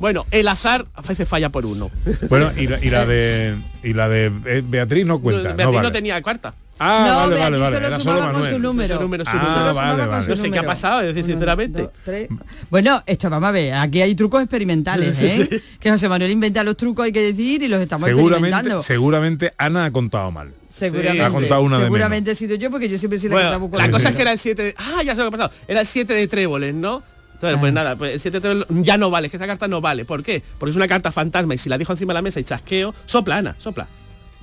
[0.00, 1.90] Bueno, el azar a veces falla por uno.
[2.30, 5.52] Bueno, y la, y la de y la de eh, Beatriz no cuenta.
[5.52, 6.54] Beatriz no, no, tenía cuarta.
[6.78, 7.76] Ah, No, vale, vale, vale.
[7.76, 8.62] solo Era solo con su Manuel.
[8.62, 8.94] número.
[8.94, 9.54] Ese número, su Ah, número.
[9.54, 10.24] Solo vale, vale.
[10.24, 11.82] su No sé qué ha pasado, es decir, Uno, sinceramente.
[11.82, 12.28] dos, tres.
[12.70, 15.62] Bueno, esto vamos a ver, aquí hay trucos experimentales, ¿eh?
[15.80, 18.82] Que José Manuel inventa los trucos, hay que decir, y los estamos Seguramente, experimentando.
[18.82, 20.52] seguramente Ana ha contado mal.
[20.68, 23.36] Seguramente, Ha contado una de seguramente he sido yo porque yo siempre soy la que
[23.42, 24.74] Bueno, trabuco la cosa es que era el 7 de...
[24.76, 25.50] Ah, ya sé lo que ha pasado.
[25.66, 27.02] Era el 7 de tréboles, ¿no?
[27.32, 29.68] Entonces, pues nada, pues el 7 de tréboles ya no vale, es que esa carta
[29.68, 30.04] no vale.
[30.04, 30.42] ¿Por qué?
[30.58, 32.94] Porque es una carta fantasma y si la dejo encima de la mesa y chasqueo,
[33.06, 33.86] sopla, Ana, sopla.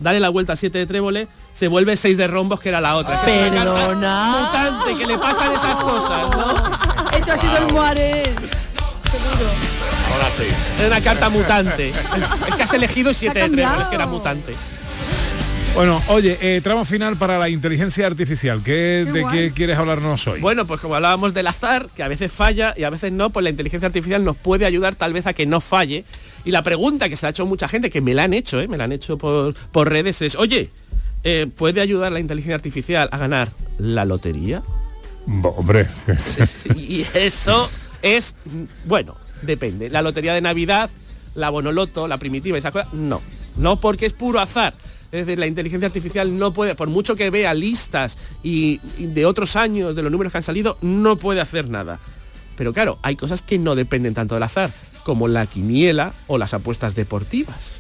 [0.04, 2.98] Dale la vuelta al 7 de tréboles, se vuelve 6 de rombos, que era la
[2.98, 3.16] otra.
[3.16, 4.38] Es que Perdona.
[4.42, 7.10] Mutante, que le pasan esas cosas, ¿no?
[7.18, 8.24] Esto ha sido el muare.
[10.12, 10.46] Ahora sí.
[10.82, 11.90] Es una carta mutante.
[11.90, 14.54] Es que has elegido 7 de tréboles, que era mutante.
[15.74, 18.62] Bueno, oye, eh, tramo final para la inteligencia artificial.
[18.62, 19.36] ¿Qué, Qué ¿De guay.
[19.36, 20.40] qué quieres hablarnos hoy?
[20.40, 23.44] Bueno, pues como hablábamos del azar, que a veces falla y a veces no, pues
[23.44, 26.06] la inteligencia artificial nos puede ayudar tal vez a que no falle.
[26.46, 28.68] Y la pregunta que se ha hecho mucha gente, que me la han hecho, ¿eh?
[28.68, 30.70] me la han hecho por, por redes, es, oye,
[31.24, 34.62] eh, ¿puede ayudar la inteligencia artificial a ganar la lotería?
[35.26, 35.88] Bo- Hombre,
[36.76, 37.70] Y eso
[38.02, 38.36] es,
[38.86, 39.90] bueno, depende.
[39.90, 40.90] La lotería de Navidad,
[41.36, 43.22] la bonoloto, la primitiva, esas cosas, no.
[43.56, 44.74] No porque es puro azar.
[45.14, 49.26] Es decir, la inteligencia artificial no puede, por mucho que vea listas y, y de
[49.26, 52.00] otros años, de los números que han salido, no puede hacer nada.
[52.58, 54.72] Pero claro, hay cosas que no dependen tanto del azar,
[55.04, 57.80] como la quiniela o las apuestas deportivas.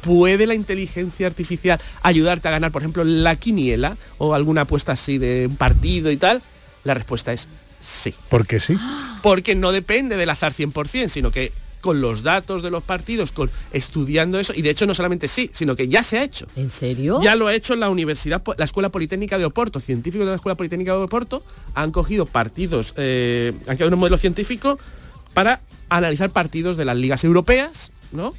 [0.00, 5.18] ¿Puede la inteligencia artificial ayudarte a ganar, por ejemplo, la quiniela o alguna apuesta así
[5.18, 6.42] de un partido y tal?
[6.84, 7.48] La respuesta es
[7.80, 8.14] sí.
[8.28, 8.78] porque sí.
[9.22, 13.50] Porque no depende del azar 100%, sino que con los datos de los partidos, con
[13.72, 16.46] estudiando eso, y de hecho no solamente sí, sino que ya se ha hecho.
[16.56, 17.20] ¿En serio?
[17.22, 19.78] Ya lo ha hecho la Universidad, la Escuela Politécnica de Oporto.
[19.78, 21.44] Científicos de la Escuela Politécnica de Oporto
[21.74, 24.78] han cogido partidos, eh, han creado un modelo científico
[25.32, 28.34] para analizar partidos de las ligas europeas, ¿no?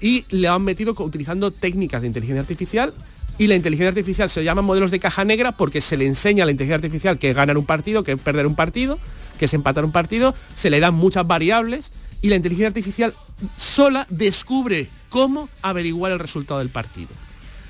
[0.00, 2.94] Y le han metido utilizando técnicas de inteligencia artificial.
[3.38, 6.46] Y la inteligencia artificial se llaman modelos de caja negra porque se le enseña a
[6.46, 8.98] la inteligencia artificial que es ganar un partido, que es perder un partido,
[9.38, 13.14] que es empatar un partido, se le dan muchas variables y la inteligencia artificial
[13.56, 17.10] sola descubre cómo averiguar el resultado del partido.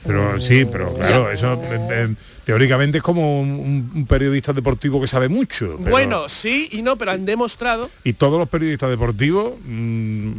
[0.06, 5.06] Pero sí, pero claro, eso eh, eh, teóricamente es como un, un periodista deportivo que
[5.06, 5.76] sabe mucho.
[5.78, 7.90] pero- Bueno, sí y no, pero han demostrado.
[8.04, 10.32] y todos los periodistas deportivos mm,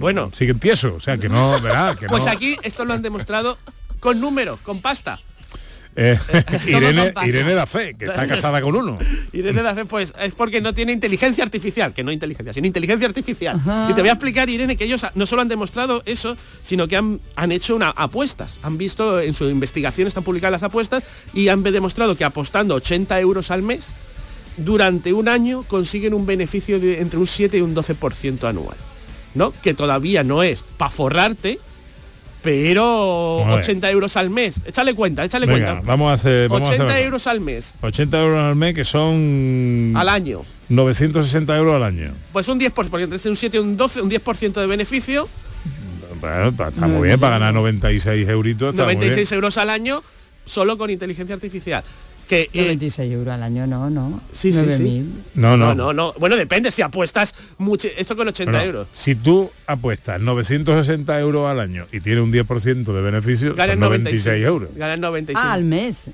[0.00, 0.30] Bueno.
[0.34, 1.96] siguen tiesos, o sea que no, ¿verdad?
[1.96, 3.58] Que Pues no- aquí esto lo han demostrado
[4.00, 5.20] con números, con pasta.
[5.96, 6.18] Eh,
[6.66, 7.12] Irene.
[7.26, 8.98] Irene da fe, que está casada con uno.
[9.32, 13.60] Irene Dafe, pues es porque no tiene inteligencia artificial, que no inteligencia, sino inteligencia artificial.
[13.88, 16.96] Y te voy a explicar, Irene, que ellos no solo han demostrado eso, sino que
[16.96, 18.58] han, han hecho una, apuestas.
[18.62, 21.02] Han visto en su investigación, están publicadas las apuestas,
[21.34, 23.94] y han demostrado que apostando 80 euros al mes,
[24.56, 28.76] durante un año consiguen un beneficio de entre un 7 y un 12% anual.
[29.34, 29.52] ¿No?
[29.62, 31.60] Que todavía no es para forrarte,
[32.42, 33.58] pero A ver.
[33.60, 34.60] 80 euros al mes.
[34.64, 35.86] Échale cuenta, échale Venga, cuenta.
[35.86, 36.48] vamos a hacer...
[36.48, 40.42] Vamos a 80 hacer euros al mes, 80 euros al mes que son al año.
[40.68, 42.12] 960 euros al año.
[42.32, 45.28] Pues un 10%, porque entre un 7 y un 12, un 10% de beneficio,
[46.20, 48.70] Bueno, está, muy bien, para ganar 96 euritos.
[48.70, 49.00] Está muy bien.
[49.00, 50.02] 96 euros al año,
[50.44, 51.82] solo con inteligencia artificial.
[52.30, 54.20] Que, eh, 96 euros al año, no, no.
[54.32, 54.84] Sí, sí, sí.
[54.84, 55.04] 9.000.
[55.34, 55.74] No, no.
[55.74, 56.14] no, no, no.
[56.16, 57.88] Bueno, depende si apuestas mucho.
[57.96, 58.88] Esto con 80 Bueno, euros.
[58.92, 63.80] Si tú apuestas 960 euros al año y tienes un 10% de beneficio, Ganas son
[63.80, 64.70] 96 euros.
[64.76, 65.44] Ganas 96.
[65.44, 66.04] Ah, al mes.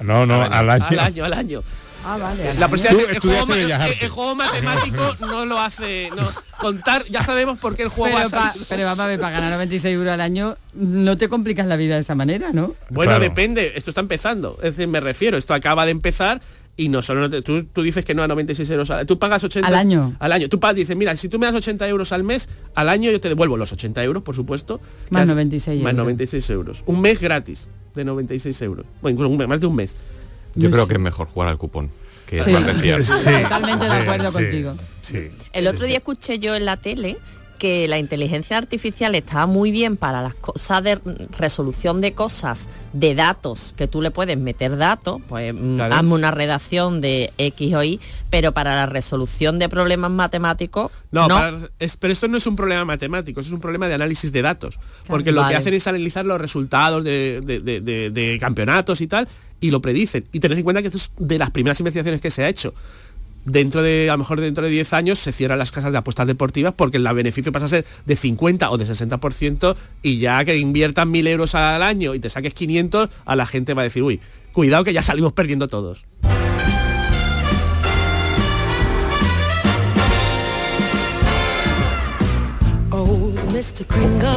[0.00, 0.84] No, no, al año.
[0.88, 1.62] Al año, al año.
[2.04, 2.48] Ah, vale.
[2.50, 2.74] al La año.
[2.74, 6.10] el, juego, el- el matemático no lo hace.
[6.16, 6.28] No.
[6.58, 9.32] Contar, ya sabemos por qué el juego Pero, va a pero vamos a ver, para
[9.36, 12.74] ganar 96 euros al año, no te complicas la vida de esa manera, ¿no?
[12.90, 13.22] Bueno, Claro.
[13.24, 14.56] depende, esto está empezando.
[14.62, 16.40] Es decir, me refiero, esto acaba de empezar
[16.76, 19.18] y no solo no te- tú, tú dices que no a 96 euros al Tú
[19.18, 20.14] pagas 80 Al año.
[20.20, 20.48] Al año.
[20.48, 23.20] Tú pagas, dices, mira, si tú me das 80 euros al mes, al año yo
[23.20, 24.80] te devuelvo los 80 euros, por supuesto.
[25.10, 26.04] Más que has- 96 Más euros.
[26.04, 26.82] 96 euros.
[26.86, 28.86] Un mes gratis de 96 euros.
[29.02, 29.94] Bueno, incluso un mes, más de un mes.
[30.54, 31.90] Yo creo que es mejor jugar al cupón.
[32.26, 32.50] Que Sí.
[33.02, 34.74] Sí, Totalmente de acuerdo sí, contigo.
[35.02, 35.28] Sí.
[35.52, 37.18] El otro día escuché yo en la tele
[37.58, 40.98] que la inteligencia artificial está muy bien para las cosas de
[41.38, 45.94] resolución de cosas, de datos, que tú le puedes meter datos, pues mm, Claro.
[45.94, 48.00] hazme una redacción de X o Y,
[48.30, 51.36] pero para la resolución de problemas matemáticos, No, no.
[51.36, 54.42] para- es- pero esto no es un problema matemático, es un problema de análisis de
[54.42, 54.80] datos.
[55.06, 55.52] Porque lo Vale.
[55.54, 59.28] que hacen es analizar los resultados de, de- de- de- de campeonatos y tal,
[59.62, 60.26] y lo predicen.
[60.32, 62.74] Y tened en cuenta que esto es de las primeras investigaciones que se ha hecho.
[63.44, 66.26] Dentro de, a lo mejor dentro de 10 años, se cierran las casas de apuestas
[66.26, 70.58] deportivas porque el beneficio pasa a ser de 50 o de 60% y ya que
[70.58, 74.02] inviertan 1.000 euros al año y te saques 500, a la gente va a decir,
[74.02, 74.20] uy,
[74.52, 76.04] cuidado que ya salimos perdiendo todos.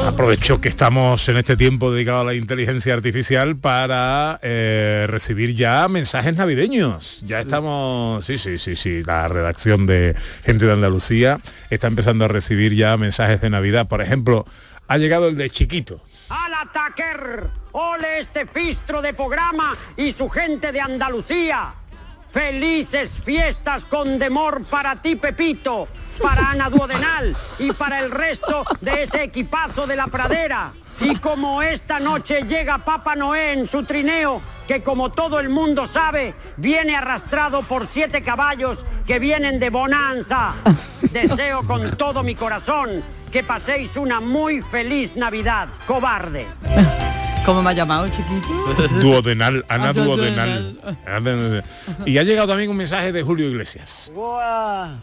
[0.06, 5.88] Aprovecho que estamos en este tiempo dedicado a la inteligencia artificial para eh, recibir ya
[5.88, 7.22] mensajes navideños.
[7.24, 12.28] Ya estamos, sí, sí, sí, sí, la redacción de Gente de Andalucía está empezando a
[12.28, 13.88] recibir ya mensajes de Navidad.
[13.88, 14.46] Por ejemplo,
[14.88, 16.02] ha llegado el de Chiquito.
[16.30, 17.50] ¡Al ataquer!
[17.72, 21.74] ¡Ole este fistro de programa y su gente de Andalucía!
[22.32, 25.88] ¡Felices fiestas con demor para ti, Pepito!
[26.22, 30.72] Para Ana Duodenal y para el resto de ese equipazo de la pradera.
[31.02, 35.88] Y como esta noche llega Papá Noé en su trineo, que como todo el mundo
[35.88, 40.54] sabe, viene arrastrado por siete caballos que vienen de Bonanza.
[41.12, 46.48] Deseo con todo mi corazón que paséis una muy feliz Navidad, cobarde.
[47.46, 48.48] ¿Cómo me ha llamado, chiquito?
[49.02, 51.64] Duodenal, Ana Ah, Duodenal.
[52.06, 54.12] Y ha llegado también un mensaje de Julio Iglesias.
[54.16, 54.96] Buah.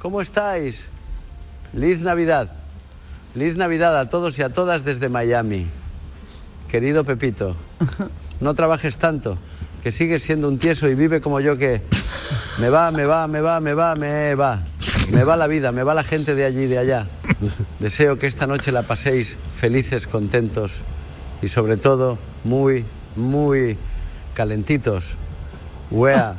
[0.00, 0.86] ¿Cómo estáis?
[1.72, 2.52] Liz Navidad.
[3.34, 5.66] Liz Navidad a todos y a todas desde Miami.
[6.70, 7.56] Querido Pepito,
[8.40, 9.36] no trabajes tanto,
[9.82, 11.82] que sigues siendo un tieso y vive como yo que
[12.58, 14.62] me va, me va, me va, me va, me va.
[15.10, 17.06] Me va la vida, me va la gente de allí de allá.
[17.80, 20.72] Deseo que esta noche la paséis felices, contentos
[21.42, 22.84] y sobre todo muy,
[23.16, 23.76] muy
[24.34, 25.14] calentitos.
[25.90, 26.36] Wea.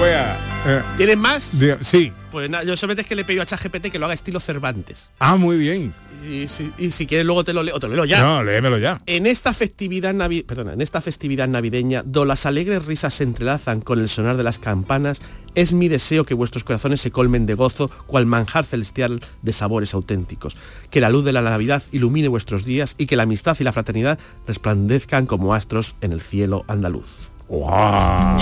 [0.00, 0.38] Wea.
[0.66, 1.58] Eh, ¿Tienes más?
[1.58, 2.12] de- sí.
[2.30, 5.10] Pues nada, yo solamente es que le pedido a ChatGPT que lo haga estilo Cervantes.
[5.18, 5.94] Ah, muy bien.
[6.28, 8.20] Y si, y si quieres luego te lo leo, o te lo leo ya.
[8.20, 9.00] No, léemelo ya.
[9.06, 13.80] En esta festividad navi- perdona, en esta festividad navideña, do las alegres risas se entrelazan
[13.80, 15.20] con el sonar de las campanas,
[15.54, 19.94] es mi deseo que vuestros corazones se colmen de gozo, cual manjar celestial de sabores
[19.94, 20.56] auténticos.
[20.90, 23.72] Que la luz de la Navidad ilumine vuestros días y que la amistad y la
[23.72, 27.06] fraternidad resplandezcan como astros en el cielo andaluz.
[27.48, 28.38] ¡Wow!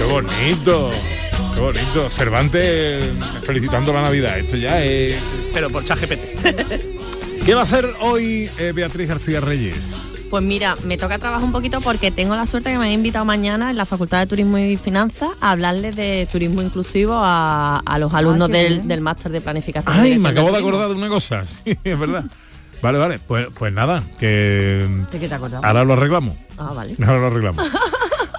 [0.00, 0.90] ¡Qué bonito!
[1.54, 2.08] ¡Qué bonito!
[2.08, 3.04] Cervantes
[3.42, 4.38] felicitando la Navidad.
[4.38, 5.22] Esto ya es...
[5.52, 7.42] Pero por ChatGPT.
[7.44, 10.10] ¿Qué va a hacer hoy eh, Beatriz García Reyes?
[10.30, 13.26] Pues mira, me toca trabajar un poquito porque tengo la suerte que me han invitado
[13.26, 17.98] mañana en la Facultad de Turismo y Finanzas a hablarles de turismo inclusivo a, a
[17.98, 19.94] los alumnos qué del, del máster de planificación.
[19.96, 21.42] y Ay, me acabo de acordar de una cosa.
[21.64, 22.24] Sí, es verdad.
[22.80, 23.18] Vale, vale.
[23.18, 25.62] Pues, pues nada, que ¿De qué te acordás?
[25.62, 26.36] ahora lo arreglamos.
[26.56, 26.96] Ah, vale.
[27.02, 27.70] Ahora lo arreglamos.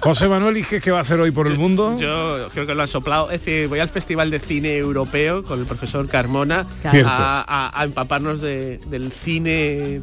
[0.02, 1.96] José Manuel, ¿y qué qué va a hacer hoy por el mundo?
[1.96, 3.30] Yo creo que lo han soplado.
[3.30, 7.08] Es decir, voy al Festival de Cine Europeo con el profesor Carmona Cierto.
[7.08, 10.02] a, a- a empaparnos de- del cine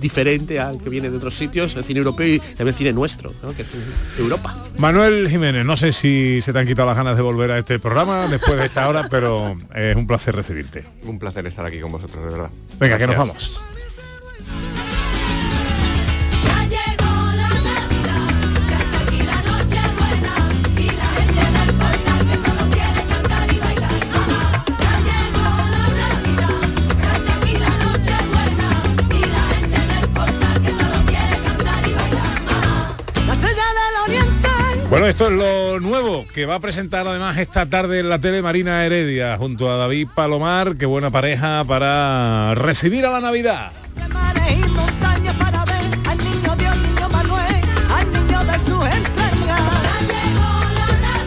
[0.00, 3.32] diferente al que viene de otros sitios, el cine europeo y también el cine nuestro,
[3.40, 3.54] ¿no?
[3.54, 3.70] que es
[4.18, 4.64] Europa.
[4.78, 7.78] Manuel Jiménez, no sé si se te han quitado las ganas de volver a este
[7.78, 10.84] programa después de esta hora, pero es un placer recibirte.
[11.04, 12.50] Un placer estar aquí con vosotros, de verdad.
[12.80, 13.62] Venga, que nos vamos.
[34.96, 38.40] Bueno, esto es lo nuevo que va a presentar además esta tarde en la tele
[38.40, 43.72] Marina Heredia junto a David Palomar, qué buena pareja para recibir a la Navidad.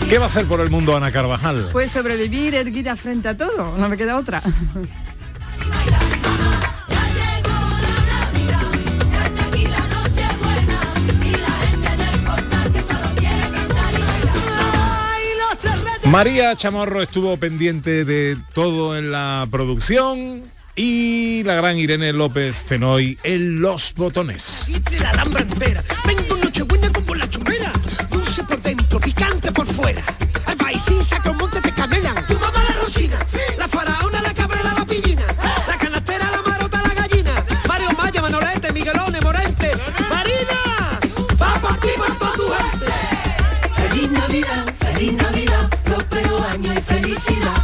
[0.10, 1.70] ¿Qué va a hacer por el mundo Ana Carvajal?
[1.72, 4.42] Pues sobrevivir erguida frente a todo, no me queda otra.
[16.10, 20.42] María Chamorro estuvo pendiente de todo en la producción
[20.76, 24.72] y la gran Irene López Fenoy en los botones.
[46.82, 47.59] Felicidad.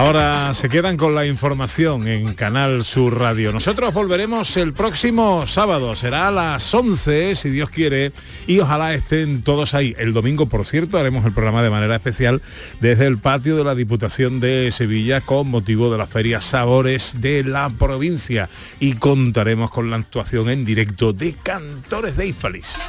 [0.00, 3.52] Ahora se quedan con la información en Canal Sur Radio.
[3.52, 8.12] Nosotros volveremos el próximo sábado, será a las 11, si Dios quiere,
[8.46, 9.94] y ojalá estén todos ahí.
[9.98, 12.40] El domingo, por cierto, haremos el programa de manera especial
[12.80, 17.44] desde el patio de la Diputación de Sevilla con motivo de la Feria Sabores de
[17.44, 18.48] la provincia
[18.80, 22.88] y contaremos con la actuación en directo de Cantores de Hispalis.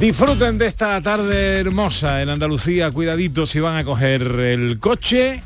[0.00, 5.42] Disfruten de esta tarde hermosa en Andalucía, cuidaditos si van a coger el coche,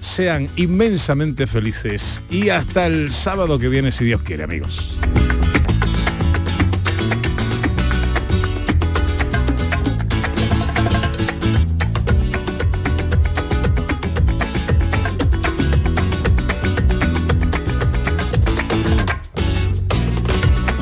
[0.00, 2.24] sean inmensamente felices.
[2.30, 4.96] Y hasta el sábado que viene si Dios quiere amigos.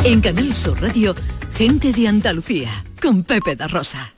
[0.04, 1.12] En Canal Sur Radio,
[1.56, 2.70] gente de Andalucía,
[3.06, 4.15] con Pepe da Rosa.